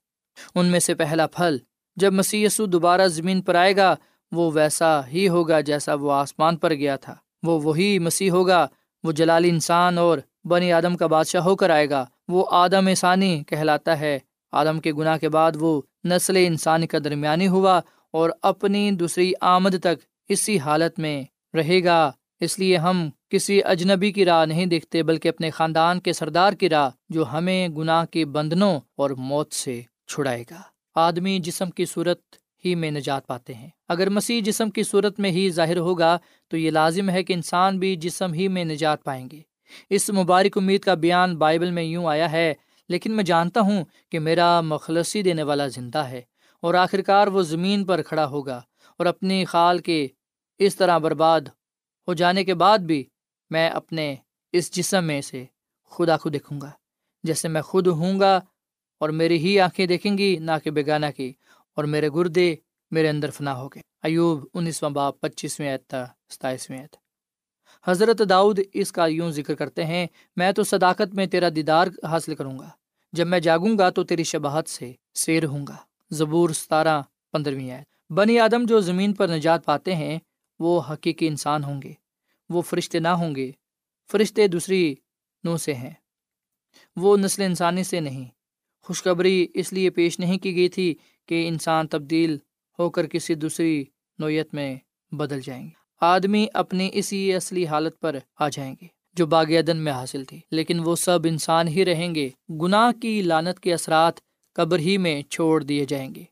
ان 0.54 0.66
میں 0.66 0.80
سے 0.80 0.94
پہلا 0.94 1.26
پھل، 1.26 1.56
جب 1.96 2.12
مسی 2.12 2.46
دوبارہ 2.58 3.06
زمین 3.06 3.42
پر 3.42 3.54
آئے 3.54 3.76
گا، 3.76 3.96
وہ 4.32 4.50
ویسا 4.54 5.06
ہی 5.06 5.28
ہوگا 5.28 5.60
جیسا 5.60 5.94
وہ 5.94 6.12
آسمان 6.12 6.56
پر 6.56 6.74
گیا 6.74 6.96
تھا۔ 6.96 7.14
وہ 7.42 7.60
وہی 7.62 7.98
مسیح 7.98 8.30
ہوگا، 8.30 8.66
وہ 9.04 9.12
جلالی 9.12 9.48
انسان 9.48 9.98
اور 9.98 10.18
بنی 10.44 10.72
آدم 10.72 10.96
کا 10.96 11.06
بادشاہ 11.06 11.42
ہو 11.42 11.56
کر 11.56 11.70
آئے 11.70 11.90
گا۔ 11.90 12.04
وہ 12.28 12.46
آدم 12.50 12.94
ثانی 12.94 13.42
کہلاتا 13.46 14.00
ہے۔ 14.00 14.18
آدم 14.52 14.80
کے 14.80 14.92
گناہ 14.92 15.18
کے 15.18 15.28
بعد 15.28 15.52
وہ 15.60 15.82
نسل 16.04 16.36
انسانی 16.36 16.86
کا 16.86 16.98
درمیانی 17.04 17.48
ہوا۔ 17.48 17.80
اور 18.16 18.30
اپنی 18.42 18.90
دوسری 18.90 19.32
آمد 19.40 19.70
تک 19.80 20.04
اسی 20.28 20.58
حالت 20.58 20.98
میں 20.98 21.22
رہے 21.56 21.84
گا۔ 21.84 22.12
اس 22.40 22.58
لیے 22.58 22.76
ہم 22.76 23.10
کسی 23.28 23.60
اجنبی 23.64 24.12
کی 24.12 24.24
راہ 24.24 24.44
نہیں 24.44 24.66
دیکھتے، 24.66 25.02
بلکہ 25.02 25.28
اپنے 25.28 25.50
خاندان 25.50 26.00
کے 26.00 26.12
سردار 26.12 26.52
کی 26.52 26.68
راہ 26.68 26.90
جو 27.08 27.24
ہمیں 27.32 27.68
گناہ 27.68 28.04
کے 28.04 28.24
بندنوں 28.24 28.80
اور 28.96 29.10
موت 29.10 29.52
سے 29.52 29.82
چھڑائے 30.08 30.44
گا۔ 30.50 30.62
آدمی 30.94 31.38
جسم 31.38 31.70
کی 31.70 31.84
صورت 31.84 32.20
ہی 32.64 32.74
میں 32.74 32.90
نجات 32.90 33.26
پاتے 33.26 33.54
ہیں۔ 33.54 33.68
اگر 33.88 34.10
مسیح 34.10 34.40
جسم 34.44 34.70
کی 34.70 34.82
صورت 34.82 35.20
میں 35.20 35.30
ہی 35.30 35.50
ظاہر 35.50 35.76
ہوگا، 35.76 36.18
تو 36.48 36.56
یہ 36.56 36.70
لازم 36.70 37.10
ہے 37.10 37.22
کہ 37.22 37.32
انسان 37.32 37.78
بھی 37.78 37.96
جسم 37.96 38.32
ہی 38.32 38.48
میں 38.48 38.64
نجات 38.64 39.04
پائیں 39.04 39.28
گے۔ 39.32 39.40
اس 39.90 40.10
مبارک 40.10 40.58
امید 40.58 40.80
کا 40.80 40.94
بیان 40.94 41.36
بائبل 41.36 41.70
میں 41.70 41.82
یوں 41.82 42.06
آیا 42.06 42.32
ہے، 42.32 42.54
لیکن 42.88 43.12
میں 43.12 43.24
جانتا 43.24 43.60
ہوں 43.60 43.84
کہ 44.10 44.18
میرا 44.18 44.60
مخلصی 44.60 45.22
دینے 45.22 45.42
والا 45.42 45.66
زندہ 45.66 45.98
ہے۔ 45.98 46.22
اور 46.62 46.74
آخرکار 46.74 47.26
وہ 47.26 47.42
زمین 47.42 47.84
پر 47.84 48.02
کھڑا 48.02 48.26
ہوگا 48.26 48.60
اور 48.98 49.06
اپنی 49.06 49.44
خال 49.44 49.78
کے 49.78 50.06
اس 50.58 50.76
طرح 50.76 50.98
برباد 50.98 51.40
ہو 52.08 52.14
جانے 52.14 52.44
کے 52.44 52.54
بعد 52.54 52.78
بھی 52.78 53.04
میں 53.50 53.68
اپنے 53.70 54.14
اس 54.52 54.70
جسم 54.72 55.04
میں 55.04 55.20
سے 55.20 55.44
خدا 55.90 56.16
کو 56.16 56.28
دیکھوں 56.28 56.60
گا، 56.60 56.70
جیسے 57.24 57.48
میں 57.48 57.62
خود 57.62 57.86
ہوں 57.86 58.20
گا 58.20 58.36
اور 59.00 59.08
میری 59.08 59.38
ہی 59.38 59.58
آنکھیں 59.60 59.86
دیکھیں 59.86 60.18
گی، 60.18 60.36
نہ 60.38 60.52
کہ 60.64 60.70
بیگانہ 60.70 61.06
کی 61.16 61.32
اور 61.76 61.84
میرے 61.84 62.08
گردے 62.14 62.54
میرے 62.90 63.08
اندر 63.08 63.30
فنا 63.30 63.56
ہو 63.56 63.68
گئے۔ 63.68 63.82
ایوب 64.02 64.44
انیسواں 64.54 64.90
باپ، 64.90 65.20
پچیسویں 65.20 65.76
تھا 65.88 66.06
ستائیسویں 66.30 66.86
حضرت 67.86 68.22
داؤد 68.28 68.60
اس 68.74 68.92
کا 68.92 69.06
یوں 69.06 69.30
ذکر 69.30 69.54
کرتے 69.54 69.84
ہیں، 69.84 70.06
میں 70.36 70.52
تو 70.52 70.62
صداقت 70.62 71.14
میں 71.14 71.26
تیرا 71.26 71.48
دیدار 71.56 71.86
حاصل 72.02 72.34
کروں 72.34 72.58
گا، 72.58 72.68
جب 73.12 73.26
میں 73.26 73.40
جاگوں 73.40 73.78
گا 73.78 73.90
تو 73.90 74.04
تیری 74.04 74.24
شباہت 74.24 74.68
سے 74.68 74.92
سیر 75.14 75.44
ہوں 75.44 75.66
گا۔ 75.66 75.76
زبور 76.10 76.50
ستارہ 76.50 77.02
پندرہویں 77.32 77.70
آیت۔ 77.70 78.12
بنی 78.12 78.38
آدم 78.38 78.66
جو 78.66 78.80
زمین 78.80 79.12
پر 79.12 79.28
نجات 79.28 79.64
پاتے 79.64 79.94
ہیں، 79.94 80.18
وہ 80.58 80.82
حقیقی 80.90 81.26
انسان 81.28 81.64
ہوں 81.64 81.82
گے۔ 81.82 81.92
وہ 82.48 82.62
فرشتے 82.62 82.98
نہ 82.98 83.08
ہوں 83.08 83.34
گے۔ 83.34 83.50
فرشتے 84.10 84.46
دوسری 84.46 84.94
نو 85.44 85.56
سے 85.56 85.74
ہیں۔ 85.74 85.90
وہ 86.96 87.16
نسل 87.16 87.42
انسانی 87.42 87.84
سے 87.84 88.00
نہیں۔ 88.00 88.24
خوشخبری 88.82 89.46
اس 89.54 89.72
لیے 89.72 89.90
پیش 89.90 90.20
نہیں 90.20 90.38
کی 90.38 90.56
گئی 90.56 90.68
تھی 90.68 90.94
کہ 91.26 91.48
انسان 91.48 91.86
تبدیل 91.86 92.36
ہو 92.78 92.90
کر 92.90 93.06
کسی 93.06 93.34
دوسری 93.34 93.84
نوعیت 94.18 94.54
میں 94.54 94.76
بدل 95.12 95.40
جائیں 95.40 95.64
گے۔ 95.64 95.70
آدمی 96.00 96.46
اپنی 96.54 96.90
اسی 96.92 97.34
اصلی 97.34 97.66
حالت 97.66 98.00
پر 98.00 98.18
آ 98.38 98.48
جائیں 98.48 98.74
گے 98.82 98.86
جو 99.12 99.26
باغ 99.26 99.44
عدن 99.44 99.76
میں 99.76 99.92
حاصل 99.92 100.24
تھی۔ 100.24 100.40
لیکن 100.50 100.80
وہ 100.80 100.96
سب 100.96 101.18
انسان 101.24 101.68
ہی 101.68 101.84
رہیں 101.84 102.14
گے۔ 102.14 102.30
گناہ 102.62 102.92
کی 103.02 103.22
لانت 103.22 103.60
کے 103.60 103.74
اثرات 103.74 104.14
قبر 104.56 104.78
ہی 104.78 104.98
میں 104.98 105.22
چھوڑ 105.22 105.62
دیے 105.62 105.84
جائیں 105.84 106.14
گے۔ 106.14 106.24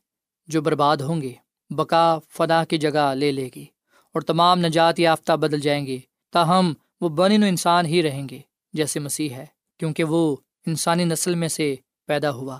جو 0.47 0.61
برباد 0.61 0.97
ہوں 0.97 1.21
گے، 1.21 1.33
بقا 1.69 2.17
فنا 2.29 2.63
کی 2.63 2.77
جگہ 2.77 3.13
لے 3.15 3.31
لے 3.31 3.49
گی 3.55 3.65
اور 4.13 4.21
تمام 4.21 4.59
نجات 4.59 4.99
یافتہ 4.99 5.33
بدل 5.33 5.59
جائیں 5.59 5.85
گے، 5.85 5.97
تاہم 6.31 6.73
وہ 7.01 7.09
بن 7.09 7.43
و 7.43 7.45
انسان 7.45 7.85
ہی 7.85 8.03
رہیں 8.03 8.29
گے، 8.29 8.39
جیسے 8.73 8.99
مسیح 8.99 9.29
ہے، 9.29 9.45
کیونکہ 9.79 10.03
وہ 10.03 10.35
انسانی 10.67 11.03
نسل 11.03 11.35
میں 11.35 11.47
سے 11.47 11.75
پیدا 12.07 12.31
ہوا۔ 12.31 12.57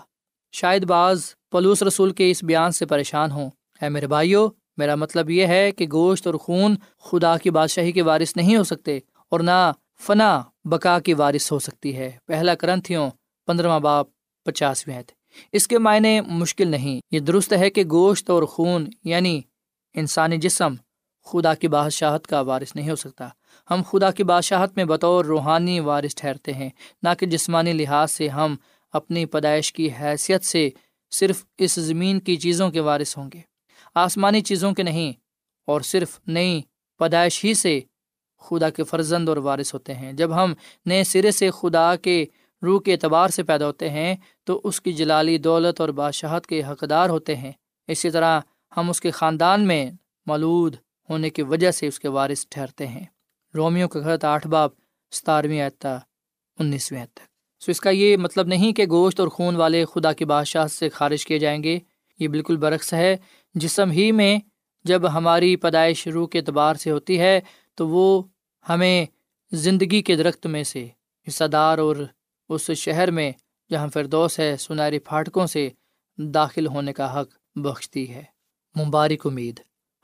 شاید 0.52 0.86
بعض 0.86 1.24
پلوس 1.52 1.84
رسول 1.84 2.14
کے 2.14 2.32
اس 2.32 2.44
بیان 2.44 2.72
سے 2.72 2.86
پریشان 2.86 3.32
ہوں۔ 3.32 3.50
اے 3.82 3.90
میرے 3.90 4.08
بھائیو، 4.08 4.50
میرا 4.78 4.96
مطلب 4.96 5.30
یہ 5.30 5.48
ہے 5.48 5.72
کہ 5.72 5.88
گوشت 5.92 6.28
اور 6.28 6.36
خون 6.36 6.76
خدا 7.00 7.38
کی 7.38 7.50
بادشاہی 7.50 7.92
کے 7.92 8.02
وارث 8.02 8.36
نہیں 8.36 8.56
ہو 8.56 8.64
سکتے 8.64 9.00
اور 9.30 9.40
نہ 9.40 9.72
فنا 10.00 10.42
بقا 10.66 11.00
کی 11.00 11.14
وارث 11.14 11.52
ہو 11.52 11.60
سکتی 11.60 11.98
ہے۔ 11.98 12.12
پہلا 12.26 12.56
کرنتھیوں 12.56 13.10
پندرواں 13.46 13.80
باپ 13.80 14.08
پچاسویں 14.44 15.04
اس 15.52 15.68
کے 15.68 15.78
معنی 15.78 16.20
مشکل 16.22 16.68
نہیں۔ 16.68 17.00
یہ 17.12 17.20
درست 17.20 17.54
ہے 17.54 17.70
کہ 17.70 17.84
گوشت 17.92 18.30
اور 18.30 18.44
خون 18.44 18.88
یعنی 19.04 19.40
انسانی 19.96 20.38
جسم، 20.38 20.74
خدا 21.28 21.54
کی 21.54 21.68
بادشاہت 21.68 22.28
کا 22.28 22.40
وارث 22.42 22.76
نہیں 22.76 22.90
ہو 22.90 22.96
سکتا۔ 22.96 23.28
ہم 23.70 23.82
خدا 23.90 24.12
کی 24.12 24.24
بادشاہت 24.24 24.76
میں 24.78 24.86
بطور 24.86 25.26
روحانی 25.26 25.80
وارث 25.80 26.16
ٹھہرتے 26.16 26.54
ہیں، 26.54 26.70
نہ 27.04 27.10
کہ 27.20 27.26
جسمانی 27.26 27.74
لحاظ 27.74 28.12
سے 28.12 28.28
ہم 28.30 28.56
اپنی 28.94 29.26
پیدائش 29.26 29.72
کی 29.74 29.90
حیثیت 30.02 30.46
سے 30.46 30.70
صرف 31.12 31.44
اس 31.58 31.76
زمین 31.82 32.20
کی 32.20 32.36
چیزوں 32.36 32.70
کے 32.70 32.80
وارث 32.80 33.18
ہوں 33.18 33.30
گے۔ 33.34 33.42
آسمانی 33.96 34.42
چیزوں 34.42 34.72
کے 34.74 34.84
نہیں، 34.84 35.12
اور 35.68 35.82
صرف 35.82 36.20
نئی 36.28 36.62
پیدائش 37.00 37.44
ہی 37.46 37.54
سے 37.54 37.80
خدا 38.42 38.70
کے 38.70 38.84
فرزند 38.84 39.30
اور 39.30 39.38
وارث 39.38 39.74
ہوتے 39.74 39.94
ہیں۔ 39.94 40.12
جب 40.14 40.36
ہم 40.36 40.54
نئے 40.86 41.04
سرے 41.04 41.32
سے 41.32 41.50
خدا 41.52 41.96
کے 41.96 42.26
روح 42.66 42.82
کے 42.82 42.94
اعتبار 42.94 43.30
سے 43.30 43.44
پیدا 43.44 43.68
ہوتے 43.68 43.90
ہیں، 43.90 44.16
تو 44.44 44.62
اس 44.64 44.82
کی 44.82 44.94
جلالی 44.94 45.38
دولت 45.38 45.82
اور 45.82 45.90
بادشاہت 45.90 46.48
کے 46.48 46.64
حقدار 46.64 47.10
ہوتے 47.10 47.36
ہیں۔ 47.36 47.52
اسی 47.88 48.10
طرح 48.10 48.40
ہم 48.78 48.90
اس 48.90 49.02
کے 49.02 49.12
خاندان 49.12 49.68
میں 49.68 49.92
مولود 50.26 50.76
ہونے 51.10 51.30
کی 51.30 51.42
وجہ 51.42 51.72
سے 51.72 51.88
اس 51.88 52.00
کے 52.00 52.08
وارث 52.08 52.46
ٹھہرتے 52.50 52.88
ہیں۔ 52.88 53.06
رومیو 53.56 53.88
کا 53.88 54.02
خط 54.02 54.26
آٹھ 54.26 54.48
باب 54.48 54.70
ستارویں 55.12 55.62
آتا 55.62 55.98
انیسویں 56.60 57.06
تک۔ 57.14 57.36
سو 57.64 57.72
اس 57.72 57.82
کا 57.82 57.90
یہ 57.90 58.18
مطلب 58.18 58.48
نہیں 58.48 58.74
کہ 58.74 58.86
گوشت 58.86 59.20
اور 59.20 59.28
خون 59.28 59.56
والے 59.56 59.86
خدا 59.86 60.14
کی 60.14 60.26
بادشاہ 60.26 60.68
سے 60.68 60.90
خارج 60.90 61.26
کیے 61.26 61.40
جائیں 61.40 61.64
گے۔ 61.64 61.80
یہ 62.20 62.28
بالکل 62.28 62.58
برعکس 62.58 62.94
ہے۔ 62.94 63.18
جسم 63.56 63.92
ہی 63.92 64.12
میں 64.12 64.40
جب 64.84 65.14
ہماری 65.14 65.56
پیدائش 65.56 66.08
روح 66.08 66.28
کے 66.28 66.40
اعتبار 66.40 66.76
سے 66.76 66.92
ہوتی 66.92 67.20
ہے، 67.20 67.42
تو 67.76 67.88
وہ 67.88 68.24
ہمیں 68.70 69.06
زندگی 69.52 70.02
کے 70.02 70.16
درخت 70.16 70.48
میں 70.48 70.64
سے 70.64 70.88
حصہ 71.28 71.44
دار 71.44 71.78
اور 71.78 71.96
اس 72.50 72.72
شہر 72.72 73.12
میں 73.12 73.32
جہاں 73.72 73.88
فردوس 73.94 74.40
ہے 74.40 74.58
سنہری 74.58 75.00
پھاٹکوں 75.00 75.48
سے 75.48 75.70
داخل 76.18 76.68
ہونے 76.68 76.94
کا 76.94 77.22
حق 77.22 77.28
بخشتی 77.56 78.10
ہے۔ 78.10 78.24
مبارک 78.76 79.28
امید۔ 79.28 79.60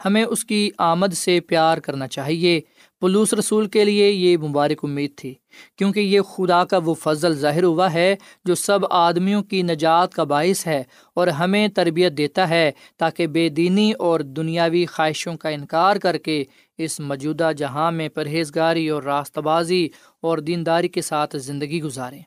ہمیں 0.05 0.23
اس 0.23 0.45
کی 0.45 0.69
آمد 0.77 1.13
سے 1.13 1.39
پیار 1.39 1.77
کرنا 1.77 2.07
چاہیے۔ 2.07 2.61
پلوس 3.01 3.33
رسول 3.33 3.67
کے 3.67 3.85
لیے 3.85 4.09
یہ 4.09 4.37
مبارک 4.37 4.79
امید 4.83 5.11
تھی، 5.15 5.33
کیونکہ 5.77 5.99
یہ 5.99 6.21
خدا 6.21 6.65
کا 6.65 6.77
وہ 6.77 6.93
فضل 6.93 7.33
ظاہر 7.33 7.63
ہوا 7.63 7.93
ہے 7.93 8.15
جو 8.45 8.55
سب 8.55 8.79
آدمیوں 8.89 9.43
کی 9.43 9.61
نجات 9.61 10.13
کا 10.13 10.23
باعث 10.23 10.67
ہے 10.67 10.83
اور 11.13 11.27
ہمیں 11.27 11.67
تربیت 11.67 12.11
دیتا 12.11 12.49
ہے 12.49 12.71
تاکہ 12.97 13.27
بے 13.27 13.49
دینی 13.49 13.91
اور 13.91 14.19
دنیاوی 14.19 14.85
خواہشوں 14.85 15.37
کا 15.37 15.49
انکار 15.49 15.95
کر 15.95 16.17
کے 16.17 16.43
اس 16.77 16.99
موجودہ 16.99 17.51
جہاں 17.57 17.91
میں 17.91 18.09
پرہیزگاری 18.09 18.89
اور 18.89 19.03
راست 19.03 19.37
بازی 19.37 19.89
اور 20.21 20.37
دینداری 20.37 20.87
کے 20.87 21.01
ساتھ 21.01 21.37
زندگی 21.37 21.81
گزاریں۔ 21.81 22.21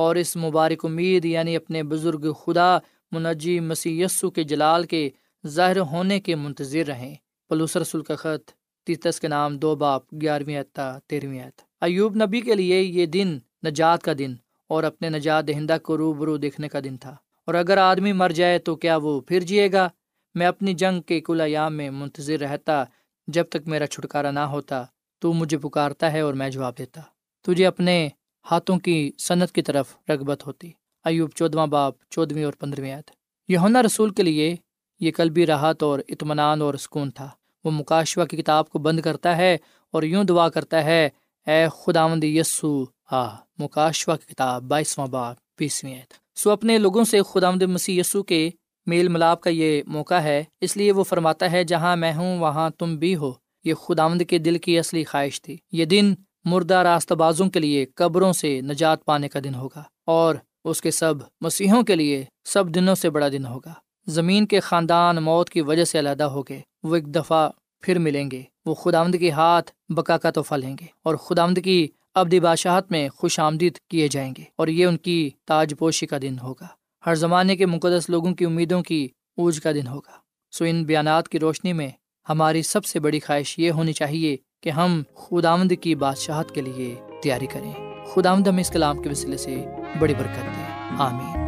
اور 0.00 0.16
اس 0.16 0.36
مبارک 0.36 0.84
امید 0.84 1.24
یعنی 1.24 1.56
اپنے 1.56 1.82
بزرگ 1.82 2.32
خدا 2.32 2.78
منجی 3.12 3.60
مسی 3.60 4.04
کے 4.34 4.42
جلال 4.42 4.84
کے 4.84 5.10
ظاہر 5.46 5.78
ہونے 5.78 6.20
کے 6.20 6.34
منتظر 6.34 6.86
رہیں۔ 6.86 7.14
پلوس 7.48 7.76
رسول 7.76 8.02
کا 8.02 8.16
خط، 8.16 8.50
تیتس 8.86 9.20
کے 9.20 9.28
نام، 9.28 9.58
دو 9.58 9.76
باپ، 9.76 10.02
گیارہویں 10.12 10.58
اتا 10.58 10.98
تیرہویں 11.06 11.50
ایوب 11.80 12.16
نبی 12.16 12.40
کے 12.40 12.54
لیے 12.54 12.80
یہ 12.80 13.06
دن 13.06 13.38
نجات 13.66 14.02
کا 14.02 14.12
دن 14.18 14.34
اور 14.68 14.82
اپنے 14.82 15.10
نجات 15.10 15.48
دہندہ 15.48 15.76
کو 15.82 15.96
روبرو 15.96 16.36
دیکھنے 16.36 16.68
کا 16.68 16.80
دن 16.84 16.96
تھا۔ 16.96 17.16
اور 17.46 17.54
اگر 17.54 17.76
آدمی 17.76 18.12
مر 18.12 18.30
جائے 18.30 18.58
تو 18.58 18.76
کیا 18.76 18.96
وہ 18.96 19.20
پھر 19.20 19.40
جیے 19.40 19.72
گا؟ 19.72 19.88
میں 20.34 20.46
اپنی 20.46 20.74
جنگ 20.74 21.00
کے 21.00 21.20
کل 21.20 21.40
ایام 21.40 21.74
میں 21.74 21.90
منتظر 21.90 22.40
رہتا، 22.40 22.84
جب 23.28 23.44
تک 23.48 23.68
میرا 23.68 23.86
چھٹکارا 23.86 24.30
نہ 24.30 24.46
ہوتا 24.54 24.84
تو 25.18 25.32
مجھے 25.32 25.58
پکارتا 25.58 26.12
ہے 26.12 26.20
اور 26.20 26.34
میں 26.34 26.50
جواب 26.50 26.78
دیتا۔ 26.78 27.00
تجھے 27.42 27.66
اپنے 27.66 28.08
ہاتھوں 28.50 28.78
کی 28.78 29.10
صنعت 29.18 29.52
کی 29.52 29.62
طرف 29.62 29.96
رغبت 30.08 30.46
ہوتی۔ 30.46 30.70
ایوب 31.04 31.30
چودواں 31.34 31.66
باپ 31.66 31.94
چودھویں 32.10 32.44
اور 32.44 32.52
پندرہویں 32.52 32.92
آیت۔ 32.92 33.10
یونا 33.48 33.82
رسول 33.82 34.10
کے 34.10 34.22
لیے 34.22 34.56
یہ 35.00 35.10
قلبی 35.16 35.46
راحت 35.46 35.82
اور 35.82 35.98
اطمینان 36.08 36.62
اور 36.62 36.74
سکون 36.74 37.10
تھا۔ 37.10 37.28
وہ 37.64 37.70
مکاشوہ 37.70 38.24
کی 38.24 38.36
کتاب 38.36 38.68
کو 38.70 38.78
بند 38.78 39.00
کرتا 39.00 39.36
ہے 39.36 39.58
اور 39.90 40.02
یوں 40.02 40.24
دعا 40.24 40.48
کرتا 40.48 40.84
ہے، 40.84 41.08
اے 41.46 41.66
خداوند 41.72 42.24
یسو، 42.24 42.84
آ 43.10 43.34
مکاشوہ 43.58 44.16
کی 44.16 44.34
کتاب، 44.34 44.62
بائیسواں 44.62 45.06
باپ، 45.06 45.36
بیسویں 45.58 45.94
آیت۔ 45.94 46.38
سو 46.38 46.50
اپنے 46.50 46.78
لوگوں 46.78 47.04
سے 47.04 47.22
خداوند 47.22 47.62
مسیح 47.62 48.00
یسو 48.00 48.22
کے 48.22 48.50
میل 48.86 49.08
ملاپ 49.08 49.40
کا 49.40 49.50
یہ 49.50 49.82
موقع 49.86 50.14
ہے۔ 50.14 50.44
اس 50.60 50.76
لیے 50.76 50.92
وہ 50.92 51.04
فرماتا 51.04 51.52
ہے، 51.52 51.64
جہاں 51.64 51.96
میں 51.96 52.14
ہوں، 52.14 52.38
وہاں 52.38 52.70
تم 52.70 52.96
بھی 52.96 53.16
ہو۔ 53.16 53.32
یہ 53.64 53.74
خداوند 53.74 54.22
کے 54.28 54.38
دل 54.38 54.58
کی 54.58 54.78
اصلی 54.78 55.04
خواہش 55.04 55.42
تھی۔ 55.42 55.56
یہ 55.72 55.84
دن 55.84 56.14
مردہ 56.44 56.74
راست 56.74 57.12
بازوں 57.12 57.50
کے 57.50 57.60
لیے 57.60 57.86
قبروں 57.94 58.32
سے 58.32 58.60
نجات 58.60 59.04
پانے 59.04 59.28
کا 59.28 59.40
دن 59.44 59.54
ہوگا 59.54 59.82
اور 60.06 60.34
اس 60.64 60.80
کے 60.80 60.90
سب 60.90 61.14
مسیحوں 61.40 61.82
کے 61.82 61.96
لیے 61.96 62.24
سب 62.44 62.68
دنوں 62.68 62.94
سے 62.94 63.10
بڑا 63.10 63.28
دن 63.28 63.46
ہوگا۔ 63.46 63.72
زمین 64.06 64.46
کے 64.46 64.60
خاندان 64.60 65.16
موت 65.16 65.50
کی 65.50 65.60
وجہ 65.60 65.84
سے 65.84 65.98
علیحدہ 65.98 66.24
ہو 66.24 66.42
گئے، 66.42 66.60
وہ 66.82 66.94
ایک 66.94 67.06
دفعہ 67.06 67.50
پھر 67.80 67.98
ملیں 67.98 68.30
گے، 68.30 68.42
وہ 68.66 68.74
خداوند 68.74 69.14
کے 69.14 69.30
ہاتھ 69.30 69.72
بکا 69.88 70.18
کا 70.18 70.30
تحفہ 70.30 70.54
لیں 70.54 70.76
گے 70.80 70.86
اور 71.02 71.14
خداوند 71.14 71.58
کی 71.64 71.88
ابدی 72.14 72.40
بادشاہت 72.40 72.90
میں 72.90 73.08
خوش 73.08 73.38
آمدید 73.38 73.78
کیے 73.90 74.08
جائیں 74.08 74.34
گے 74.38 74.44
اور 74.56 74.68
یہ 74.68 74.86
ان 74.86 74.96
کی 74.96 75.30
تاج 75.44 75.74
پوشی 75.78 76.06
کا 76.06 76.18
دن 76.22 76.38
ہوگا۔ 76.42 76.66
ہر 77.06 77.14
زمانے 77.14 77.56
کے 77.56 77.66
مقدس 77.66 78.10
لوگوں 78.10 78.34
کی 78.34 78.44
امیدوں 78.44 78.82
کی 78.82 79.08
اوج 79.36 79.60
کا 79.60 79.72
دن 79.72 79.86
ہوگا۔ 79.86 80.12
سو 80.50 80.64
ان 80.64 80.84
بیانات 80.84 81.28
کی 81.28 81.38
روشنی 81.38 81.72
میں 81.72 81.88
ہماری 82.28 82.62
سب 82.62 82.84
سے 82.84 83.00
بڑی 83.00 83.20
خواہش 83.20 83.58
یہ 83.58 83.70
ہونی 83.70 83.92
چاہیے 83.92 84.36
کہ 84.60 84.70
ہم 84.70 85.02
خداوند 85.14 85.72
کی 85.80 85.94
بادشاہت 85.94 86.54
کے 86.54 86.60
لیے 86.60 86.94
تیاری 87.22 87.46
کریں۔ 87.46 87.72
خداوند 88.06 88.46
ہم 88.46 88.56
اس 88.56 88.70
کلام 88.70 89.02
کے 89.02 89.08
وسیلے 89.08 89.36
سے 89.36 89.64
بڑی 89.98 90.14
برکت 90.14 90.42
دیں 90.44 90.98
آمین۔ 90.98 91.40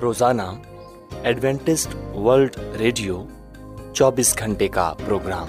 روزانہ 0.00 0.42
ایڈوینٹسٹ 1.22 2.16
ورلڈ 2.16 2.56
ریڈیو 2.78 3.24
چوبیس 3.92 4.38
گھنٹے 4.38 4.68
کا 4.68 4.94
پروگرام۔ 5.06 5.48